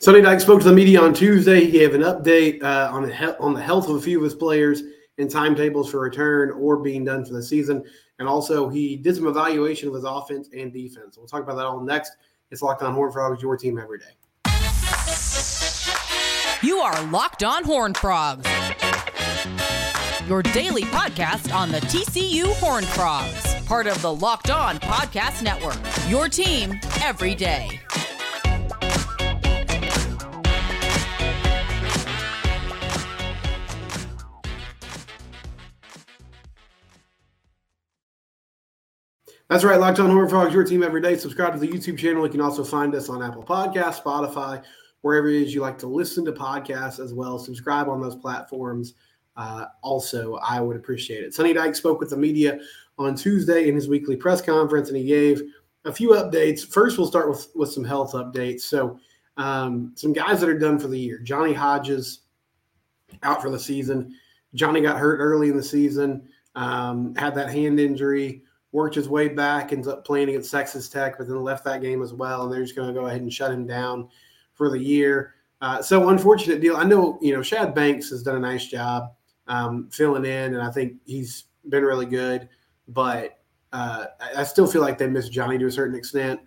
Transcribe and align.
Sonny 0.00 0.20
Dykes 0.22 0.44
spoke 0.44 0.60
to 0.60 0.68
the 0.68 0.74
media 0.74 1.00
on 1.00 1.12
Tuesday. 1.12 1.64
He 1.64 1.70
gave 1.72 1.94
an 1.94 2.02
update 2.02 2.62
uh, 2.62 2.88
on 2.92 3.02
the 3.02 3.14
he- 3.14 3.26
on 3.40 3.52
the 3.54 3.60
health 3.60 3.88
of 3.88 3.96
a 3.96 4.00
few 4.00 4.18
of 4.18 4.24
his 4.24 4.34
players 4.34 4.82
and 5.18 5.28
timetables 5.28 5.90
for 5.90 5.98
return 6.00 6.52
or 6.52 6.76
being 6.76 7.04
done 7.04 7.24
for 7.24 7.32
the 7.32 7.42
season. 7.42 7.84
And 8.20 8.28
also, 8.28 8.68
he 8.68 8.96
did 8.96 9.16
some 9.16 9.26
evaluation 9.26 9.88
of 9.88 9.94
his 9.94 10.04
offense 10.04 10.48
and 10.56 10.72
defense. 10.72 11.16
We'll 11.18 11.26
talk 11.26 11.42
about 11.42 11.56
that 11.56 11.66
all 11.66 11.80
next. 11.80 12.12
It's 12.50 12.62
Locked 12.62 12.82
On 12.82 12.94
Horned 12.94 13.12
Frogs, 13.12 13.42
your 13.42 13.56
team 13.56 13.76
every 13.78 13.98
day. 13.98 14.04
You 16.62 16.78
are 16.78 17.02
Locked 17.10 17.42
On 17.44 17.64
Horned 17.64 17.96
Frogs, 17.96 18.48
your 20.28 20.42
daily 20.42 20.82
podcast 20.82 21.52
on 21.54 21.70
the 21.70 21.78
TCU 21.80 22.52
Horned 22.60 22.86
Frogs, 22.86 23.54
part 23.66 23.86
of 23.88 24.00
the 24.02 24.12
Locked 24.12 24.50
On 24.50 24.78
Podcast 24.78 25.42
Network. 25.42 25.78
Your 26.08 26.28
team 26.28 26.78
every 27.02 27.34
day. 27.34 27.80
That's 39.48 39.64
right, 39.64 39.80
Locked 39.80 39.98
On 39.98 40.10
Horned 40.10 40.28
Frogs, 40.28 40.52
your 40.52 40.62
team 40.62 40.82
every 40.82 41.00
day. 41.00 41.16
Subscribe 41.16 41.54
to 41.54 41.58
the 41.58 41.66
YouTube 41.66 41.98
channel. 41.98 42.22
You 42.22 42.30
can 42.30 42.42
also 42.42 42.62
find 42.62 42.94
us 42.94 43.08
on 43.08 43.22
Apple 43.22 43.42
Podcasts, 43.42 44.02
Spotify, 44.02 44.62
wherever 45.00 45.26
it 45.26 45.40
is 45.40 45.54
you 45.54 45.62
like 45.62 45.78
to 45.78 45.86
listen 45.86 46.22
to 46.26 46.32
podcasts 46.32 47.02
as 47.02 47.14
well. 47.14 47.38
Subscribe 47.38 47.88
on 47.88 48.02
those 48.02 48.14
platforms. 48.14 48.92
Uh, 49.38 49.64
also, 49.82 50.34
I 50.34 50.60
would 50.60 50.76
appreciate 50.76 51.24
it. 51.24 51.32
Sonny 51.32 51.54
Dykes 51.54 51.78
spoke 51.78 51.98
with 51.98 52.10
the 52.10 52.16
media 52.16 52.58
on 52.98 53.14
Tuesday 53.14 53.70
in 53.70 53.74
his 53.74 53.88
weekly 53.88 54.16
press 54.16 54.42
conference, 54.42 54.88
and 54.88 54.98
he 54.98 55.04
gave 55.04 55.40
a 55.86 55.92
few 55.94 56.10
updates. 56.10 56.70
First, 56.70 56.98
we'll 56.98 57.06
start 57.06 57.30
with, 57.30 57.48
with 57.54 57.72
some 57.72 57.84
health 57.84 58.12
updates. 58.12 58.62
So, 58.62 59.00
um, 59.38 59.92
some 59.94 60.12
guys 60.12 60.40
that 60.40 60.50
are 60.50 60.58
done 60.58 60.78
for 60.78 60.88
the 60.88 61.00
year. 61.00 61.20
Johnny 61.20 61.54
Hodges 61.54 62.20
out 63.22 63.40
for 63.40 63.48
the 63.48 63.58
season. 63.58 64.14
Johnny 64.54 64.82
got 64.82 64.98
hurt 64.98 65.20
early 65.20 65.48
in 65.48 65.56
the 65.56 65.62
season, 65.62 66.28
um, 66.54 67.14
had 67.14 67.34
that 67.36 67.48
hand 67.48 67.80
injury 67.80 68.42
worked 68.72 68.94
his 68.94 69.08
way 69.08 69.28
back, 69.28 69.72
ends 69.72 69.88
up 69.88 70.04
playing 70.04 70.28
against 70.28 70.50
Texas 70.50 70.88
Tech, 70.88 71.16
but 71.18 71.26
then 71.26 71.42
left 71.42 71.64
that 71.64 71.80
game 71.80 72.02
as 72.02 72.12
well. 72.12 72.44
And 72.44 72.52
they're 72.52 72.62
just 72.62 72.76
going 72.76 72.88
to 72.88 72.98
go 72.98 73.06
ahead 73.06 73.22
and 73.22 73.32
shut 73.32 73.52
him 73.52 73.66
down 73.66 74.08
for 74.54 74.70
the 74.70 74.78
year. 74.78 75.34
Uh, 75.60 75.82
so 75.82 76.08
unfortunate 76.10 76.60
deal. 76.60 76.76
I 76.76 76.84
know 76.84 77.18
you 77.20 77.34
know 77.34 77.42
Shad 77.42 77.74
Banks 77.74 78.10
has 78.10 78.22
done 78.22 78.36
a 78.36 78.40
nice 78.40 78.66
job 78.66 79.12
um, 79.48 79.88
filling 79.90 80.24
in, 80.24 80.54
and 80.54 80.62
I 80.62 80.70
think 80.70 80.94
he's 81.04 81.44
been 81.68 81.82
really 81.82 82.06
good. 82.06 82.48
But 82.86 83.38
uh, 83.72 84.06
I 84.36 84.44
still 84.44 84.66
feel 84.66 84.82
like 84.82 84.98
they 84.98 85.08
missed 85.08 85.32
Johnny 85.32 85.58
to 85.58 85.66
a 85.66 85.72
certain 85.72 85.96
extent. 85.96 86.40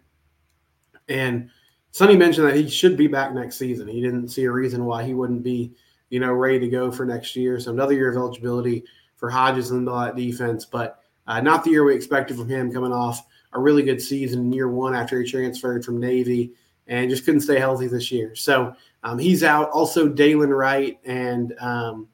And 1.09 1.49
Sonny 1.91 2.15
mentioned 2.15 2.47
that 2.47 2.55
he 2.55 2.69
should 2.69 2.95
be 2.95 3.07
back 3.07 3.33
next 3.33 3.57
season. 3.57 3.87
He 3.87 4.01
didn't 4.01 4.29
see 4.29 4.45
a 4.45 4.51
reason 4.51 4.85
why 4.85 5.03
he 5.03 5.13
wouldn't 5.13 5.43
be, 5.43 5.73
you 6.09 6.19
know, 6.19 6.31
ready 6.31 6.59
to 6.59 6.69
go 6.69 6.89
for 6.91 7.05
next 7.05 7.35
year. 7.35 7.59
So 7.59 7.71
another 7.71 7.93
year 7.93 8.09
of 8.09 8.15
eligibility 8.15 8.85
for 9.17 9.29
Hodges 9.29 9.71
and 9.71 9.87
that 9.87 10.15
defense, 10.15 10.65
but 10.65 11.00
uh, 11.27 11.41
not 11.41 11.63
the 11.63 11.71
year 11.71 11.83
we 11.83 11.95
expected 11.95 12.37
from 12.37 12.49
him 12.49 12.71
coming 12.71 12.91
off 12.91 13.25
a 13.53 13.59
really 13.59 13.83
good 13.83 14.01
season 14.01 14.41
in 14.41 14.53
year 14.53 14.69
one 14.69 14.95
after 14.95 15.19
he 15.21 15.29
transferred 15.29 15.83
from 15.83 15.99
Navy 15.99 16.53
and 16.87 17.09
just 17.09 17.25
couldn't 17.25 17.41
stay 17.41 17.59
healthy 17.59 17.87
this 17.87 18.11
year. 18.11 18.35
So 18.35 18.73
um, 19.03 19.19
he's 19.19 19.43
out. 19.43 19.69
Also, 19.71 20.07
Dylan 20.07 20.55
Wright 20.55 20.99
and 21.05 21.53
um, 21.59 22.07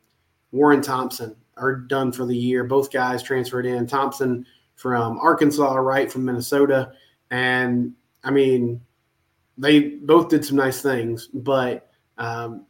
Warren 0.52 0.81
Thompson 0.81 1.35
are 1.58 1.75
done 1.75 2.11
for 2.11 2.25
the 2.25 2.35
year. 2.35 2.63
Both 2.63 2.91
guys 2.91 3.23
transferred 3.23 3.66
in. 3.66 3.88
Thompson 3.88 4.45
from 4.75 5.19
Arkansas, 5.19 5.73
Wright 5.75 6.11
from 6.11 6.25
Minnesota. 6.25 6.91
And 7.31 7.94
I 8.23 8.31
mean, 8.31 8.81
they 9.58 9.89
both 9.89 10.30
did 10.30 10.45
some 10.45 10.58
nice 10.58 10.81
things, 10.81 11.28
but 11.33 11.89
um, 12.17 12.66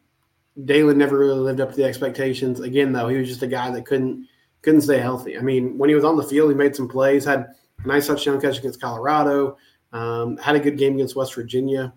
Dylan 0.61 0.95
never 0.95 1.17
really 1.17 1.39
lived 1.39 1.59
up 1.59 1.71
to 1.71 1.75
the 1.75 1.83
expectations. 1.83 2.59
Again, 2.59 2.91
though, 2.91 3.09
he 3.09 3.17
was 3.17 3.27
just 3.27 3.43
a 3.43 3.47
guy 3.47 3.69
that 3.71 3.85
couldn't 3.85 4.27
couldn't 4.67 4.81
stay 4.81 4.99
healthy. 4.99 5.37
I 5.37 5.41
mean, 5.41 5.77
when 5.77 5.87
he 5.87 5.95
was 5.95 6.03
on 6.03 6.17
the 6.17 6.23
field, 6.23 6.51
he 6.51 6.57
made 6.57 6.75
some 6.75 6.89
plays, 6.89 7.23
had 7.23 7.39
a 7.85 7.87
nice 7.87 8.07
touchdown 8.07 8.41
catch 8.41 8.59
against 8.59 8.81
Colorado, 8.81 9.55
um, 9.93 10.35
had 10.35 10.57
a 10.57 10.59
good 10.59 10.77
game 10.77 10.95
against 10.95 11.15
West 11.15 11.33
Virginia, 11.35 11.93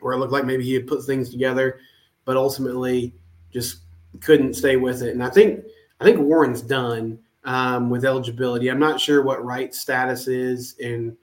where 0.00 0.14
it 0.14 0.16
looked 0.16 0.32
like 0.32 0.46
maybe 0.46 0.64
he 0.64 0.72
had 0.72 0.86
put 0.86 1.04
things 1.04 1.28
together, 1.28 1.78
but 2.24 2.38
ultimately 2.38 3.14
just 3.52 3.80
couldn't 4.20 4.54
stay 4.54 4.76
with 4.76 5.02
it. 5.02 5.10
And 5.10 5.22
I 5.22 5.28
think 5.28 5.62
I 6.00 6.04
think 6.04 6.20
Warren's 6.20 6.62
done 6.62 7.18
um, 7.44 7.90
with 7.90 8.06
eligibility. 8.06 8.68
I'm 8.68 8.78
not 8.78 8.98
sure 8.98 9.22
what 9.22 9.44
Wright's 9.44 9.78
status 9.78 10.26
is 10.26 10.76
and 10.82 11.14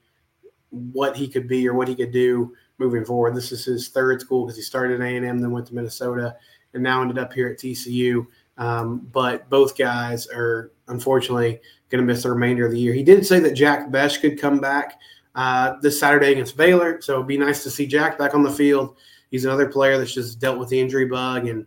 what 0.70 1.18
he 1.18 1.28
could 1.28 1.48
be 1.48 1.68
or 1.68 1.74
what 1.74 1.88
he 1.88 1.96
could 1.96 2.12
do 2.12 2.54
moving 2.78 3.04
forward. 3.04 3.34
This 3.34 3.52
is 3.52 3.66
his 3.66 3.88
third 3.88 4.22
school 4.22 4.46
because 4.46 4.58
he 4.58 4.62
started 4.62 5.02
at 5.02 5.08
A&M, 5.08 5.40
then 5.40 5.50
went 5.50 5.66
to 5.66 5.74
Minnesota, 5.74 6.36
and 6.76 6.84
now 6.84 7.02
ended 7.02 7.18
up 7.18 7.34
here 7.34 7.48
at 7.48 7.58
TCU. 7.58 8.28
Um, 8.62 9.08
but 9.12 9.50
both 9.50 9.76
guys 9.76 10.28
are 10.28 10.72
unfortunately 10.88 11.60
going 11.90 12.00
to 12.00 12.06
miss 12.06 12.22
the 12.22 12.30
remainder 12.30 12.64
of 12.64 12.72
the 12.72 12.80
year. 12.80 12.94
He 12.94 13.02
did 13.02 13.26
say 13.26 13.40
that 13.40 13.54
Jack 13.56 13.90
Bech 13.90 14.22
could 14.22 14.40
come 14.40 14.60
back 14.60 15.00
uh, 15.34 15.78
this 15.82 16.00
Saturday 16.00 16.34
against 16.34 16.56
Baylor, 16.56 17.02
so 17.02 17.16
it'd 17.16 17.28
be 17.28 17.40
nice 17.40 17.64
to 17.64 17.72
see 17.72 17.88
Jack 17.88 18.20
back 18.20 18.36
on 18.36 18.44
the 18.44 18.52
field. 18.52 18.98
He's 19.32 19.46
another 19.46 19.68
player 19.68 19.98
that's 19.98 20.14
just 20.14 20.40
dealt 20.40 20.60
with 20.60 20.70
the 20.70 20.80
injury 20.80 21.06
bug 21.06 21.48
and 21.48 21.66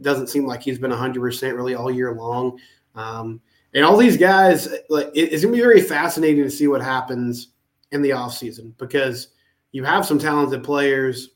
doesn't 0.00 0.30
seem 0.30 0.44
like 0.44 0.62
he's 0.64 0.80
been 0.80 0.90
100% 0.90 1.54
really 1.54 1.76
all 1.76 1.92
year 1.92 2.12
long. 2.12 2.58
Um, 2.96 3.40
and 3.72 3.84
all 3.84 3.96
these 3.96 4.16
guys, 4.16 4.68
like, 4.90 5.12
it's 5.14 5.44
going 5.44 5.54
to 5.54 5.58
be 5.58 5.62
very 5.62 5.80
fascinating 5.80 6.42
to 6.42 6.50
see 6.50 6.66
what 6.66 6.82
happens 6.82 7.50
in 7.92 8.02
the 8.02 8.10
offseason 8.10 8.76
because 8.78 9.28
you 9.70 9.84
have 9.84 10.04
some 10.04 10.18
talented 10.18 10.64
players 10.64 11.28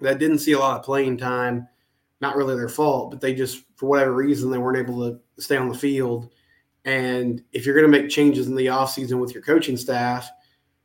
that 0.00 0.18
didn't 0.18 0.38
see 0.38 0.52
a 0.52 0.58
lot 0.58 0.80
of 0.80 0.84
playing 0.84 1.18
time 1.18 1.68
not 2.20 2.36
really 2.36 2.56
their 2.56 2.68
fault, 2.68 3.10
but 3.10 3.20
they 3.20 3.34
just, 3.34 3.64
for 3.76 3.86
whatever 3.86 4.12
reason, 4.12 4.50
they 4.50 4.58
weren't 4.58 4.78
able 4.78 5.08
to 5.08 5.20
stay 5.42 5.56
on 5.56 5.68
the 5.68 5.78
field. 5.78 6.32
And 6.84 7.42
if 7.52 7.64
you're 7.64 7.74
going 7.74 7.90
to 7.90 8.00
make 8.00 8.10
changes 8.10 8.48
in 8.48 8.56
the 8.56 8.66
offseason 8.66 9.20
with 9.20 9.34
your 9.34 9.42
coaching 9.42 9.76
staff, 9.76 10.30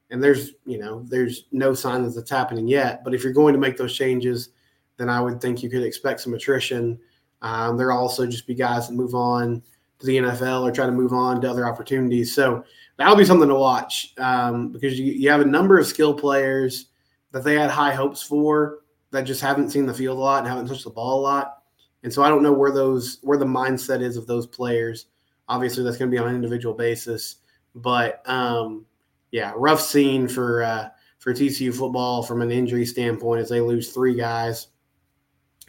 and 0.10 0.22
there's, 0.22 0.52
you 0.66 0.78
know, 0.78 1.04
there's 1.08 1.46
no 1.52 1.74
sign 1.74 2.04
that 2.04 2.14
that's 2.14 2.30
happening 2.30 2.68
yet, 2.68 3.04
but 3.04 3.14
if 3.14 3.24
you're 3.24 3.34
going 3.34 3.54
to 3.54 3.60
make 3.60 3.78
those 3.78 3.96
changes, 3.96 4.50
then 4.98 5.10
I 5.10 5.22
would 5.22 5.42
think 5.42 5.64
you 5.64 5.70
could 5.70 5.84
expect 5.84 6.22
some 6.22 6.34
attrition. 6.34 7.00
Um, 7.42 7.78
there'll 7.78 7.98
also 7.98 8.28
just 8.28 8.46
be 8.46 8.54
guys 8.54 8.88
that 8.88 8.94
move 8.94 9.16
on 9.16 9.64
to 10.00 10.06
the 10.06 10.18
NFL 10.18 10.64
or 10.64 10.72
try 10.72 10.86
to 10.86 10.92
move 10.92 11.14
on 11.14 11.42
to 11.42 11.50
other 11.50 11.68
opportunities. 11.68 12.34
So 12.34 12.64
that'll 12.98 13.16
be 13.16 13.26
something 13.26 13.50
to 13.50 13.56
watch 13.56 14.14
um, 14.20 14.70
because 14.70 15.00
you, 15.00 15.12
you 15.12 15.30
have 15.30 15.42
a 15.42 15.46
number 15.46 15.80
of 15.80 15.88
skill 15.88 16.14
players 16.14 16.88
that 17.32 17.44
they 17.44 17.56
had 17.56 17.72
high 17.72 17.94
hopes 17.94 18.22
for 18.22 18.80
that 19.13 19.22
just 19.22 19.41
haven't 19.41 19.69
seen 19.69 19.85
the 19.85 19.94
field 19.94 20.18
a 20.18 20.22
lot 20.22 20.40
and 20.40 20.47
haven't 20.47 20.68
touched 20.68 20.84
the 20.84 20.90
ball 20.90 21.19
a 21.19 21.22
lot. 21.22 21.59
And 22.01 22.12
so 22.12 22.24
I 22.24 22.29
don't 22.29 22.44
know 22.44 22.51
where 22.51 22.72
those 22.72 23.19
where 23.22 23.38
the 23.38 23.46
mindset 23.46 24.01
is 24.01 24.18
of 24.18 24.28
those 24.28 24.47
players. 24.47 25.06
Obviously, 25.47 25.84
that's 25.84 25.97
going 25.97 26.09
to 26.09 26.16
be 26.16 26.19
on 26.19 26.28
an 26.28 26.35
individual 26.35 26.74
basis, 26.74 27.38
but 27.75 28.28
um, 28.28 28.85
yeah, 29.31 29.53
rough 29.56 29.79
scene 29.79 30.28
for 30.28 30.63
uh, 30.63 30.90
for 31.19 31.31
TCU 31.34 31.74
football 31.74 32.24
from 32.24 32.41
an 32.41 32.51
injury 32.51 32.85
standpoint 32.85 33.41
as 33.41 33.50
they 33.50 33.62
lose 33.62 33.94
three 33.94 34.16
guys 34.16 34.68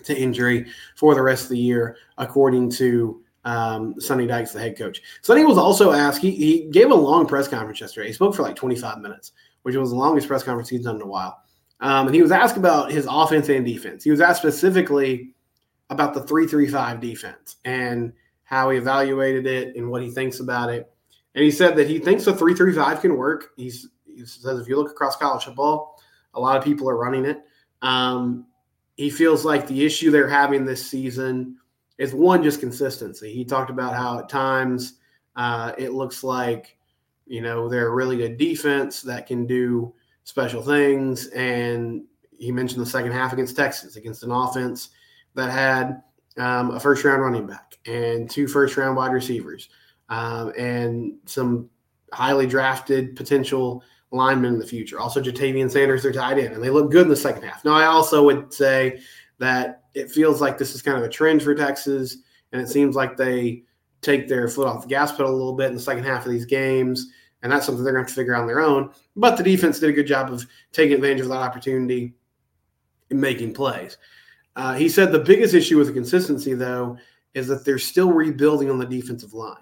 to 0.04 0.18
injury 0.18 0.66
for 0.96 1.14
the 1.14 1.22
rest 1.22 1.44
of 1.44 1.50
the 1.50 1.58
year, 1.58 1.96
according 2.18 2.70
to 2.70 3.22
um, 3.44 4.00
Sonny 4.00 4.26
Dykes, 4.26 4.52
the 4.52 4.58
head 4.58 4.76
coach. 4.76 5.02
Sonny 5.20 5.44
was 5.44 5.58
also 5.58 5.92
asked. 5.92 6.22
He, 6.22 6.30
he 6.30 6.64
gave 6.70 6.90
a 6.90 6.94
long 6.94 7.26
press 7.26 7.46
conference 7.46 7.80
yesterday. 7.80 8.08
He 8.08 8.14
spoke 8.14 8.34
for 8.34 8.42
like 8.42 8.56
25 8.56 8.98
minutes, 8.98 9.32
which 9.62 9.76
was 9.76 9.90
the 9.90 9.96
longest 9.96 10.28
press 10.28 10.42
conference 10.42 10.70
he's 10.70 10.84
done 10.84 10.96
in 10.96 11.02
a 11.02 11.06
while. 11.06 11.43
Um, 11.84 12.06
and 12.06 12.14
he 12.14 12.22
was 12.22 12.32
asked 12.32 12.56
about 12.56 12.90
his 12.90 13.06
offense 13.10 13.50
and 13.50 13.66
defense. 13.66 14.02
He 14.02 14.10
was 14.10 14.22
asked 14.22 14.40
specifically 14.40 15.34
about 15.90 16.14
the 16.14 16.22
335 16.22 16.98
defense 16.98 17.56
and 17.66 18.10
how 18.44 18.70
he 18.70 18.78
evaluated 18.78 19.46
it 19.46 19.76
and 19.76 19.90
what 19.90 20.00
he 20.00 20.10
thinks 20.10 20.40
about 20.40 20.70
it. 20.70 20.90
And 21.34 21.44
he 21.44 21.50
said 21.50 21.76
that 21.76 21.86
he 21.86 21.98
thinks 21.98 22.24
the 22.24 22.32
335 22.32 23.02
can 23.02 23.18
work. 23.18 23.50
He's, 23.58 23.90
he 24.06 24.24
says 24.24 24.58
if 24.58 24.66
you 24.66 24.76
look 24.76 24.92
across 24.92 25.16
college 25.16 25.44
football, 25.44 26.00
a 26.32 26.40
lot 26.40 26.56
of 26.56 26.64
people 26.64 26.88
are 26.88 26.96
running 26.96 27.26
it. 27.26 27.42
Um, 27.82 28.46
he 28.96 29.10
feels 29.10 29.44
like 29.44 29.66
the 29.66 29.84
issue 29.84 30.10
they're 30.10 30.26
having 30.26 30.64
this 30.64 30.86
season 30.86 31.58
is 31.98 32.14
one, 32.14 32.42
just 32.42 32.60
consistency. 32.60 33.30
He 33.30 33.44
talked 33.44 33.68
about 33.68 33.94
how 33.94 34.20
at 34.20 34.30
times 34.30 34.94
uh, 35.36 35.72
it 35.76 35.92
looks 35.92 36.24
like, 36.24 36.78
you 37.26 37.42
know, 37.42 37.68
they're 37.68 37.88
a 37.88 37.94
really 37.94 38.16
good 38.16 38.38
defense 38.38 39.02
that 39.02 39.26
can 39.26 39.46
do 39.46 39.92
special 40.24 40.62
things. 40.62 41.28
And 41.28 42.04
he 42.38 42.50
mentioned 42.50 42.82
the 42.82 42.86
second 42.86 43.12
half 43.12 43.32
against 43.32 43.56
Texas, 43.56 43.96
against 43.96 44.22
an 44.22 44.30
offense 44.30 44.90
that 45.34 45.50
had 45.50 46.02
um, 46.36 46.72
a 46.72 46.80
first 46.80 47.04
round 47.04 47.22
running 47.22 47.46
back 47.46 47.78
and 47.86 48.28
two 48.28 48.48
first 48.48 48.76
round 48.76 48.96
wide 48.96 49.12
receivers 49.12 49.68
um, 50.08 50.52
and 50.58 51.14
some 51.26 51.70
highly 52.12 52.46
drafted 52.46 53.16
potential 53.16 53.82
linemen 54.10 54.54
in 54.54 54.58
the 54.58 54.66
future. 54.66 55.00
Also, 55.00 55.20
Ja'Tavion 55.20 55.70
Sanders, 55.70 56.02
their 56.02 56.12
tight 56.12 56.38
end, 56.38 56.54
and 56.54 56.62
they 56.62 56.70
look 56.70 56.90
good 56.90 57.02
in 57.02 57.08
the 57.08 57.16
second 57.16 57.42
half. 57.42 57.64
Now, 57.64 57.74
I 57.74 57.86
also 57.86 58.24
would 58.24 58.52
say 58.52 59.00
that 59.38 59.84
it 59.94 60.10
feels 60.10 60.40
like 60.40 60.56
this 60.56 60.74
is 60.74 60.82
kind 60.82 60.96
of 60.96 61.04
a 61.04 61.08
trend 61.08 61.42
for 61.42 61.54
Texas, 61.54 62.18
and 62.52 62.60
it 62.60 62.68
seems 62.68 62.94
like 62.94 63.16
they 63.16 63.64
take 64.02 64.28
their 64.28 64.48
foot 64.48 64.68
off 64.68 64.82
the 64.82 64.88
gas 64.88 65.12
pedal 65.12 65.30
a 65.30 65.34
little 65.34 65.54
bit 65.54 65.68
in 65.68 65.74
the 65.74 65.80
second 65.80 66.04
half 66.04 66.26
of 66.26 66.30
these 66.30 66.44
games 66.44 67.10
and 67.44 67.52
that's 67.52 67.66
something 67.66 67.84
they're 67.84 67.92
going 67.92 68.06
to 68.06 68.12
figure 68.12 68.34
out 68.34 68.40
on 68.40 68.46
their 68.48 68.62
own. 68.62 68.90
But 69.14 69.36
the 69.36 69.44
defense 69.44 69.78
did 69.78 69.90
a 69.90 69.92
good 69.92 70.06
job 70.06 70.32
of 70.32 70.44
taking 70.72 70.94
advantage 70.94 71.20
of 71.20 71.28
that 71.28 71.36
opportunity 71.36 72.14
and 73.10 73.20
making 73.20 73.52
plays. 73.52 73.98
Uh, 74.56 74.74
he 74.74 74.88
said 74.88 75.12
the 75.12 75.18
biggest 75.18 75.52
issue 75.54 75.76
with 75.76 75.88
the 75.88 75.92
consistency, 75.92 76.54
though, 76.54 76.96
is 77.34 77.46
that 77.48 77.64
they're 77.64 77.78
still 77.78 78.12
rebuilding 78.12 78.70
on 78.70 78.78
the 78.78 78.86
defensive 78.86 79.34
line 79.34 79.58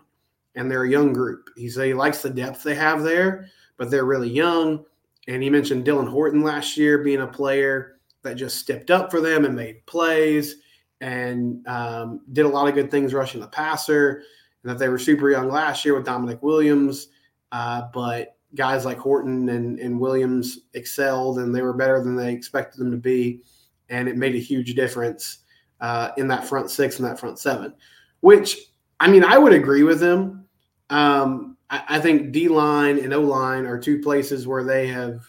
and 0.55 0.70
they're 0.70 0.84
a 0.84 0.90
young 0.90 1.12
group. 1.12 1.50
He 1.56 1.69
said 1.69 1.87
he 1.87 1.94
likes 1.94 2.23
the 2.23 2.31
depth 2.31 2.62
they 2.62 2.75
have 2.76 3.02
there, 3.02 3.49
but 3.76 3.90
they're 3.90 4.05
really 4.05 4.31
young. 4.31 4.85
And 5.26 5.43
he 5.43 5.50
mentioned 5.50 5.85
Dylan 5.85 6.08
Horton 6.08 6.43
last 6.43 6.76
year 6.76 6.99
being 6.99 7.23
a 7.23 7.26
player 7.26 7.99
that 8.23 8.35
just 8.35 8.58
stepped 8.58 8.93
up 8.93 9.11
for 9.11 9.20
them 9.20 9.44
and 9.44 9.56
made 9.56 9.85
plays 9.87 10.56
and 11.00 11.67
um, 11.67 12.20
did 12.32 12.46
a 12.46 12.49
lot 12.49 12.69
of 12.69 12.75
good 12.75 12.93
things 12.93 13.12
rushing 13.12 13.40
the 13.40 13.49
passer. 13.49 14.23
And 14.62 14.70
that 14.70 14.78
they 14.78 14.88
were 14.88 14.99
super 14.99 15.31
young 15.31 15.49
last 15.49 15.85
year 15.85 15.96
with 15.96 16.06
Damonic 16.06 16.43
Williams, 16.43 17.08
uh, 17.52 17.82
but 17.94 18.37
guys 18.54 18.84
like 18.84 18.99
Horton 18.99 19.49
and, 19.49 19.78
and 19.78 20.00
Williams 20.00 20.60
excelled 20.75 21.38
and 21.38 21.54
they 21.54 21.62
were 21.62 21.72
better 21.72 22.02
than 22.02 22.16
they 22.16 22.32
expected 22.32 22.81
them 22.81 22.90
to 22.90 22.96
be. 22.96 23.43
And 23.88 24.08
it 24.08 24.16
made 24.16 24.34
a 24.34 24.38
huge 24.38 24.75
difference 24.75 25.38
uh, 25.81 26.10
in 26.16 26.28
that 26.28 26.46
front 26.46 26.70
six 26.70 26.99
and 26.99 27.06
that 27.06 27.20
front 27.20 27.38
seven, 27.38 27.75
which 28.20 28.56
I 29.00 29.08
mean, 29.08 29.25
I 29.25 29.38
would 29.38 29.52
agree 29.52 29.82
with 29.82 30.02
him. 30.02 30.46
Um, 30.90 31.56
I, 31.70 31.84
I 31.88 32.00
think 32.00 32.32
D 32.32 32.49
line 32.49 32.99
and 32.99 33.12
O 33.12 33.20
line 33.20 33.66
are 33.66 33.78
two 33.78 34.00
places 34.00 34.46
where 34.46 34.64
they 34.64 34.87
have 34.88 35.25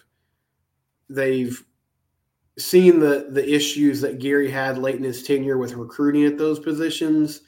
they've 1.08 1.62
seen 2.56 3.00
the 3.00 3.28
the 3.30 3.52
issues 3.52 4.00
that 4.00 4.20
Gary 4.20 4.50
had 4.50 4.78
late 4.78 4.94
in 4.94 5.02
his 5.02 5.24
tenure 5.24 5.58
with 5.58 5.74
recruiting 5.74 6.24
at 6.24 6.38
those 6.38 6.60
positions, 6.60 7.42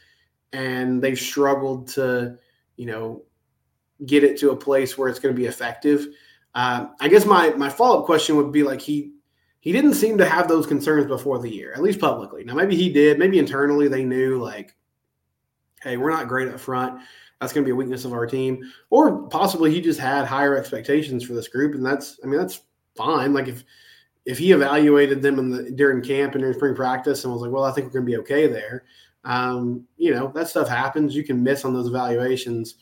and 0.52 1.00
they've 1.00 1.18
struggled 1.18 1.86
to, 1.88 2.36
you 2.76 2.86
know, 2.86 3.22
get 4.04 4.24
it 4.24 4.38
to 4.40 4.50
a 4.50 4.56
place 4.56 4.98
where 4.98 5.08
it's 5.08 5.18
going 5.18 5.34
to 5.34 5.40
be 5.40 5.46
effective. 5.46 6.08
Uh, 6.54 6.88
I 7.00 7.08
guess 7.08 7.24
my 7.24 7.50
my 7.50 7.68
follow 7.68 8.00
up 8.00 8.06
question 8.06 8.36
would 8.36 8.52
be 8.52 8.62
like 8.62 8.80
he 8.80 9.12
he 9.60 9.72
didn't 9.72 9.94
seem 9.94 10.18
to 10.18 10.28
have 10.28 10.48
those 10.48 10.66
concerns 10.66 11.06
before 11.06 11.38
the 11.38 11.52
year, 11.52 11.72
at 11.72 11.82
least 11.82 12.00
publicly. 12.00 12.44
Now 12.44 12.54
maybe 12.54 12.76
he 12.76 12.92
did, 12.92 13.18
maybe 13.18 13.38
internally 13.38 13.88
they 13.88 14.04
knew 14.04 14.42
like 14.42 14.76
hey, 15.82 15.96
we're 15.96 16.10
not 16.10 16.28
great 16.28 16.48
up 16.48 16.58
front. 16.58 17.00
That's 17.40 17.52
going 17.52 17.64
to 17.64 17.68
be 17.68 17.72
a 17.72 17.76
weakness 17.76 18.04
of 18.04 18.12
our 18.12 18.26
team. 18.26 18.72
Or 18.90 19.28
possibly 19.28 19.70
he 19.70 19.80
just 19.80 20.00
had 20.00 20.24
higher 20.26 20.56
expectations 20.56 21.22
for 21.22 21.34
this 21.34 21.48
group, 21.48 21.74
and 21.74 21.84
that's 21.84 22.18
I 22.22 22.26
mean 22.26 22.38
that's 22.38 22.62
fine. 22.96 23.32
Like 23.32 23.48
if 23.48 23.64
if 24.24 24.38
he 24.38 24.52
evaluated 24.52 25.22
them 25.22 25.38
in 25.38 25.50
the 25.50 25.70
during 25.70 26.02
camp 26.02 26.34
and 26.34 26.42
during 26.42 26.56
spring 26.56 26.74
practice 26.74 27.24
and 27.24 27.32
was 27.32 27.42
like, 27.42 27.52
well, 27.52 27.64
I 27.64 27.72
think 27.72 27.86
we're 27.86 28.00
going 28.00 28.06
to 28.06 28.12
be 28.12 28.18
okay 28.18 28.46
there. 28.48 28.84
Um, 29.24 29.86
you 29.96 30.12
know 30.12 30.32
that 30.34 30.48
stuff 30.48 30.68
happens. 30.68 31.14
You 31.14 31.24
can 31.24 31.42
miss 31.42 31.64
on 31.64 31.74
those 31.74 31.88
evaluations. 31.88 32.76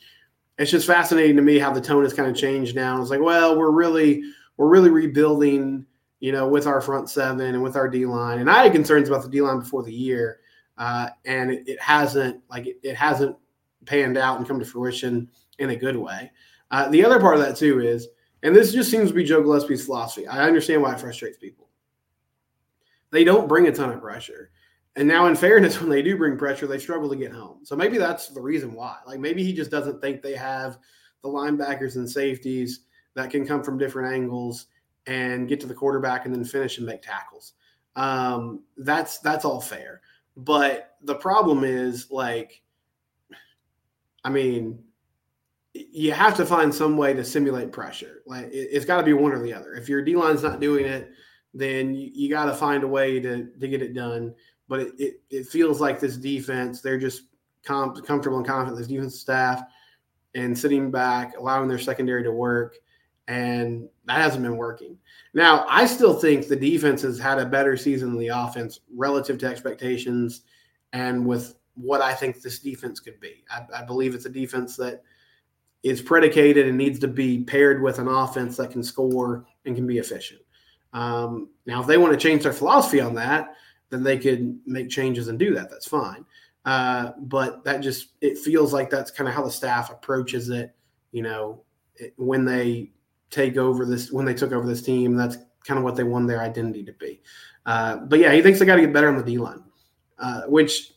It's 0.57 0.71
just 0.71 0.87
fascinating 0.87 1.35
to 1.35 1.41
me 1.41 1.59
how 1.59 1.73
the 1.73 1.81
tone 1.81 2.03
has 2.03 2.13
kind 2.13 2.29
of 2.29 2.35
changed 2.35 2.75
now. 2.75 3.01
It's 3.01 3.09
like, 3.09 3.21
well, 3.21 3.57
we're 3.57 3.71
really 3.71 4.23
we're 4.57 4.69
really 4.69 4.89
rebuilding, 4.89 5.85
you 6.19 6.31
know, 6.31 6.47
with 6.47 6.65
our 6.65 6.79
front 6.79 7.09
seven 7.09 7.53
and 7.53 7.61
with 7.61 7.75
our 7.75 7.89
D 7.89 8.05
line. 8.05 8.39
And 8.39 8.49
I 8.49 8.63
had 8.63 8.71
concerns 8.71 9.09
about 9.09 9.23
the 9.23 9.29
D 9.29 9.41
line 9.41 9.59
before 9.59 9.83
the 9.83 9.93
year 9.93 10.39
uh, 10.77 11.09
and 11.25 11.51
it, 11.51 11.67
it, 11.67 11.81
hasn't 11.81 12.41
like 12.49 12.67
it, 12.67 12.77
it, 12.83 12.95
hasn't 12.95 13.35
panned 13.85 14.17
out 14.17 14.37
and 14.37 14.47
come 14.47 14.59
to 14.59 14.65
fruition 14.65 15.29
in 15.59 15.69
a 15.69 15.75
good 15.75 15.95
way. 15.95 16.31
Uh, 16.71 16.89
the 16.89 17.03
other 17.03 17.19
part 17.19 17.35
of 17.35 17.41
that 17.41 17.55
too 17.55 17.79
is, 17.79 18.07
and 18.43 18.55
this 18.55 18.73
just 18.73 18.91
seems 18.91 19.09
to 19.09 19.15
be 19.15 19.23
Joe 19.23 19.41
Gillespie's 19.41 19.85
philosophy. 19.85 20.27
I 20.27 20.45
understand 20.45 20.81
why 20.81 20.93
it 20.93 20.99
frustrates 20.99 21.37
people. 21.37 21.69
They 23.11 23.23
don't 23.23 23.47
bring 23.47 23.67
a 23.67 23.71
ton 23.71 23.91
of 23.91 24.01
pressure. 24.01 24.51
And 24.95 25.07
now, 25.07 25.25
in 25.27 25.35
fairness, 25.35 25.79
when 25.81 25.89
they 25.89 26.01
do 26.01 26.17
bring 26.17 26.37
pressure, 26.37 26.67
they 26.67 26.79
struggle 26.79 27.09
to 27.09 27.15
get 27.15 27.31
home. 27.31 27.59
So 27.63 27.75
maybe 27.75 27.97
that's 27.97 28.29
the 28.29 28.41
reason 28.41 28.73
why. 28.73 28.97
Like 29.05 29.19
maybe 29.19 29.43
he 29.43 29.53
just 29.53 29.71
doesn't 29.71 30.01
think 30.01 30.21
they 30.21 30.35
have 30.35 30.77
the 31.21 31.29
linebackers 31.29 31.95
and 31.95 32.09
safeties 32.09 32.81
that 33.15 33.31
can 33.31 33.47
come 33.47 33.63
from 33.63 33.77
different 33.77 34.13
angles 34.13 34.67
and 35.07 35.47
get 35.47 35.59
to 35.61 35.67
the 35.67 35.73
quarterback 35.73 36.25
and 36.25 36.33
then 36.33 36.43
finish 36.43 36.77
and 36.77 36.85
make 36.85 37.01
tackles. 37.01 37.53
Um, 37.95 38.63
that's 38.77 39.19
that's 39.19 39.45
all 39.45 39.61
fair. 39.61 40.01
But 40.37 40.95
the 41.01 41.15
problem 41.15 41.63
is 41.63 42.11
like, 42.11 42.61
I 44.23 44.29
mean, 44.29 44.83
you 45.73 46.11
have 46.11 46.35
to 46.37 46.45
find 46.45 46.73
some 46.73 46.97
way 46.97 47.13
to 47.13 47.23
simulate 47.23 47.71
pressure. 47.71 48.21
Like 48.25 48.49
it, 48.51 48.73
has 48.73 48.85
got 48.85 48.97
to 48.97 49.03
be 49.03 49.13
one 49.13 49.31
or 49.31 49.41
the 49.41 49.53
other. 49.53 49.73
If 49.73 49.87
your 49.87 50.01
D 50.01 50.15
line's 50.15 50.43
not 50.43 50.59
doing 50.59 50.85
it, 50.85 51.11
then 51.53 51.95
you, 51.95 52.09
you 52.13 52.29
got 52.29 52.45
to 52.45 52.53
find 52.53 52.83
a 52.83 52.87
way 52.87 53.19
to 53.19 53.49
to 53.59 53.67
get 53.67 53.81
it 53.81 53.93
done. 53.93 54.33
But 54.67 54.79
it, 54.79 54.93
it, 54.97 55.21
it 55.29 55.47
feels 55.47 55.79
like 55.79 55.99
this 55.99 56.17
defense, 56.17 56.81
they're 56.81 56.97
just 56.97 57.23
com- 57.63 57.95
comfortable 58.01 58.37
and 58.37 58.47
confident. 58.47 58.77
This 58.77 58.87
defense 58.87 59.19
staff 59.19 59.63
and 60.33 60.57
sitting 60.57 60.91
back, 60.91 61.37
allowing 61.37 61.67
their 61.67 61.79
secondary 61.79 62.23
to 62.23 62.31
work, 62.31 62.77
and 63.27 63.87
that 64.05 64.21
hasn't 64.21 64.43
been 64.43 64.57
working. 64.57 64.97
Now, 65.33 65.65
I 65.69 65.85
still 65.85 66.13
think 66.13 66.47
the 66.47 66.55
defense 66.55 67.01
has 67.01 67.19
had 67.19 67.39
a 67.39 67.45
better 67.45 67.75
season 67.77 68.09
than 68.09 68.19
the 68.19 68.27
offense 68.29 68.81
relative 68.95 69.37
to 69.39 69.47
expectations 69.47 70.41
and 70.93 71.25
with 71.25 71.55
what 71.75 72.01
I 72.01 72.13
think 72.13 72.41
this 72.41 72.59
defense 72.59 72.99
could 72.99 73.19
be. 73.19 73.43
I, 73.49 73.81
I 73.81 73.83
believe 73.83 74.15
it's 74.15 74.25
a 74.25 74.29
defense 74.29 74.75
that 74.77 75.03
is 75.83 76.01
predicated 76.01 76.67
and 76.67 76.77
needs 76.77 76.99
to 76.99 77.07
be 77.07 77.43
paired 77.43 77.81
with 77.81 77.99
an 77.99 78.07
offense 78.07 78.57
that 78.57 78.71
can 78.71 78.83
score 78.83 79.45
and 79.65 79.75
can 79.75 79.85
be 79.85 79.97
efficient. 79.97 80.41
Um, 80.93 81.49
now, 81.65 81.81
if 81.81 81.87
they 81.87 81.97
want 81.97 82.13
to 82.13 82.19
change 82.19 82.43
their 82.43 82.53
philosophy 82.53 83.01
on 83.01 83.13
that, 83.15 83.55
then 83.95 84.03
they 84.03 84.17
could 84.17 84.59
make 84.65 84.89
changes 84.89 85.27
and 85.27 85.39
do 85.39 85.53
that. 85.55 85.69
That's 85.69 85.87
fine. 85.87 86.25
Uh, 86.65 87.11
but 87.19 87.63
that 87.63 87.81
just 87.81 88.09
it 88.21 88.37
feels 88.37 88.73
like 88.73 88.89
that's 88.89 89.11
kind 89.11 89.27
of 89.27 89.33
how 89.33 89.43
the 89.43 89.51
staff 89.51 89.91
approaches 89.91 90.49
it. 90.49 90.75
You 91.11 91.23
know, 91.23 91.63
it, 91.95 92.13
when 92.17 92.45
they 92.45 92.91
take 93.35 93.57
over 93.57 93.85
this 93.85 94.11
when 94.11 94.25
they 94.25 94.33
took 94.33 94.51
over 94.51 94.65
this 94.65 94.81
team. 94.81 95.15
That's 95.15 95.37
kind 95.65 95.77
of 95.77 95.83
what 95.83 95.95
they 95.95 96.03
won 96.03 96.25
their 96.25 96.41
identity 96.41 96.83
to 96.83 96.93
be. 96.93 97.21
Uh, 97.65 97.97
but 97.97 98.19
yeah, 98.19 98.31
he 98.31 98.41
thinks 98.41 98.59
they 98.59 98.65
got 98.65 98.75
to 98.75 98.81
get 98.81 98.93
better 98.93 99.09
on 99.09 99.17
the 99.17 99.23
D 99.23 99.37
line, 99.37 99.63
uh, 100.19 100.43
which 100.43 100.93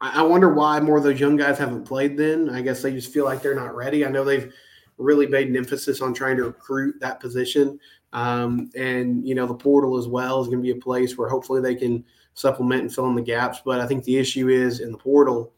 I, 0.00 0.20
I 0.20 0.22
wonder 0.22 0.52
why 0.52 0.78
more 0.80 0.98
of 0.98 1.02
those 1.02 1.20
young 1.20 1.36
guys 1.36 1.58
haven't 1.58 1.84
played. 1.84 2.16
Then 2.16 2.50
I 2.50 2.62
guess 2.62 2.82
they 2.82 2.92
just 2.92 3.12
feel 3.12 3.24
like 3.24 3.42
they're 3.42 3.54
not 3.54 3.74
ready. 3.74 4.06
I 4.06 4.10
know 4.10 4.24
they've 4.24 4.52
really 4.98 5.26
made 5.26 5.48
an 5.48 5.56
emphasis 5.56 6.00
on 6.00 6.14
trying 6.14 6.36
to 6.36 6.44
recruit 6.44 7.00
that 7.00 7.20
position, 7.20 7.80
um, 8.12 8.70
and 8.76 9.26
you 9.26 9.34
know 9.34 9.46
the 9.46 9.54
portal 9.54 9.98
as 9.98 10.06
well 10.06 10.40
is 10.40 10.48
going 10.48 10.58
to 10.58 10.62
be 10.62 10.78
a 10.78 10.82
place 10.82 11.16
where 11.16 11.28
hopefully 11.28 11.60
they 11.60 11.74
can 11.74 12.04
supplement 12.34 12.82
and 12.82 12.94
fill 12.94 13.08
in 13.08 13.14
the 13.14 13.22
gaps. 13.22 13.60
But 13.64 13.80
I 13.80 13.86
think 13.86 14.04
the 14.04 14.16
issue 14.16 14.48
is 14.48 14.80
in 14.80 14.92
the 14.92 14.98
portal. 14.98 15.52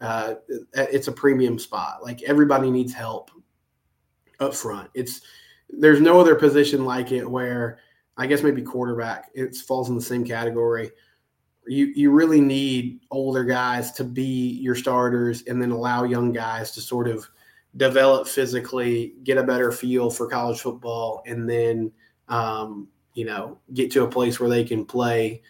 Uh, 0.00 0.34
it's 0.74 1.08
a 1.08 1.12
premium 1.12 1.58
spot. 1.58 2.02
Like 2.02 2.22
everybody 2.22 2.70
needs 2.70 2.92
help 2.92 3.30
up 4.40 4.54
front. 4.54 4.90
It's 4.94 5.22
there's 5.70 6.00
no 6.00 6.20
other 6.20 6.34
position 6.34 6.84
like 6.84 7.12
it 7.12 7.28
where 7.28 7.78
I 8.16 8.26
guess 8.26 8.42
maybe 8.42 8.62
quarterback 8.62 9.30
it 9.34 9.56
falls 9.56 9.88
in 9.88 9.94
the 9.94 10.02
same 10.02 10.24
category. 10.24 10.90
You 11.66 11.86
you 11.94 12.10
really 12.10 12.40
need 12.40 13.00
older 13.10 13.44
guys 13.44 13.92
to 13.92 14.04
be 14.04 14.58
your 14.60 14.74
starters 14.74 15.42
and 15.46 15.60
then 15.60 15.70
allow 15.70 16.04
young 16.04 16.32
guys 16.32 16.72
to 16.72 16.80
sort 16.80 17.08
of 17.08 17.26
develop 17.76 18.28
physically, 18.28 19.14
get 19.24 19.38
a 19.38 19.42
better 19.42 19.72
feel 19.72 20.10
for 20.10 20.28
college 20.28 20.60
football, 20.60 21.22
and 21.26 21.48
then 21.48 21.90
um, 22.28 22.88
you 23.14 23.24
know 23.24 23.58
get 23.72 23.90
to 23.92 24.04
a 24.04 24.08
place 24.08 24.38
where 24.38 24.50
they 24.50 24.64
can 24.64 24.84
play 24.84 25.42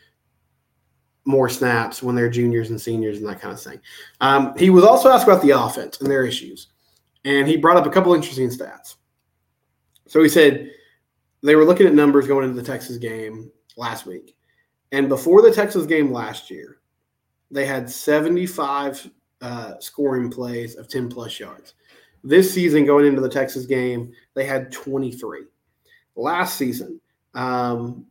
more 1.25 1.49
snaps 1.49 2.03
when 2.03 2.15
they're 2.15 2.29
juniors 2.29 2.71
and 2.71 2.81
seniors 2.81 3.19
and 3.19 3.29
that 3.29 3.41
kind 3.41 3.55
of 3.55 3.61
thing. 3.61 3.81
Um, 4.21 4.57
he 4.59 4.71
was 4.71 4.85
also 4.85 5.09
asked 5.09 5.25
about 5.25 5.43
the 5.43 5.51
offense 5.51 6.01
and 6.01 6.11
their 6.11 6.25
issues, 6.25 6.69
and 7.25 7.49
he 7.49 7.57
brought 7.57 7.77
up 7.77 7.87
a 7.87 7.91
couple 7.91 8.15
interesting 8.15 8.49
stats. 8.49 8.97
So 10.07 10.23
he 10.23 10.29
said 10.29 10.71
they 11.43 11.57
were 11.57 11.65
looking 11.65 11.87
at 11.87 11.95
numbers 11.95 12.27
going 12.27 12.49
into 12.49 12.61
the 12.61 12.67
Texas 12.67 12.99
game 12.99 13.51
last 13.77 14.07
week. 14.07 14.35
And 14.93 15.09
before 15.09 15.43
the 15.43 15.53
Texas 15.53 15.87
game 15.87 16.13
last 16.13 16.51
year, 16.51 16.79
they 17.51 17.67
had 17.67 17.91
75 17.91 19.11
uh, 19.41 19.75
scoring 19.81 20.31
plays 20.31 20.77
of 20.77 20.89
10 20.89 21.09
plus 21.09 21.39
yards. 21.39 21.75
This 22.23 22.53
season, 22.53 22.87
going 22.87 23.07
into 23.07 23.21
the 23.21 23.29
Texas 23.29 23.67
game, 23.67 24.13
they 24.35 24.45
had 24.45 24.73
23. 24.73 25.41
Last 26.17 26.57
season, 26.57 27.01
um, 27.35 28.07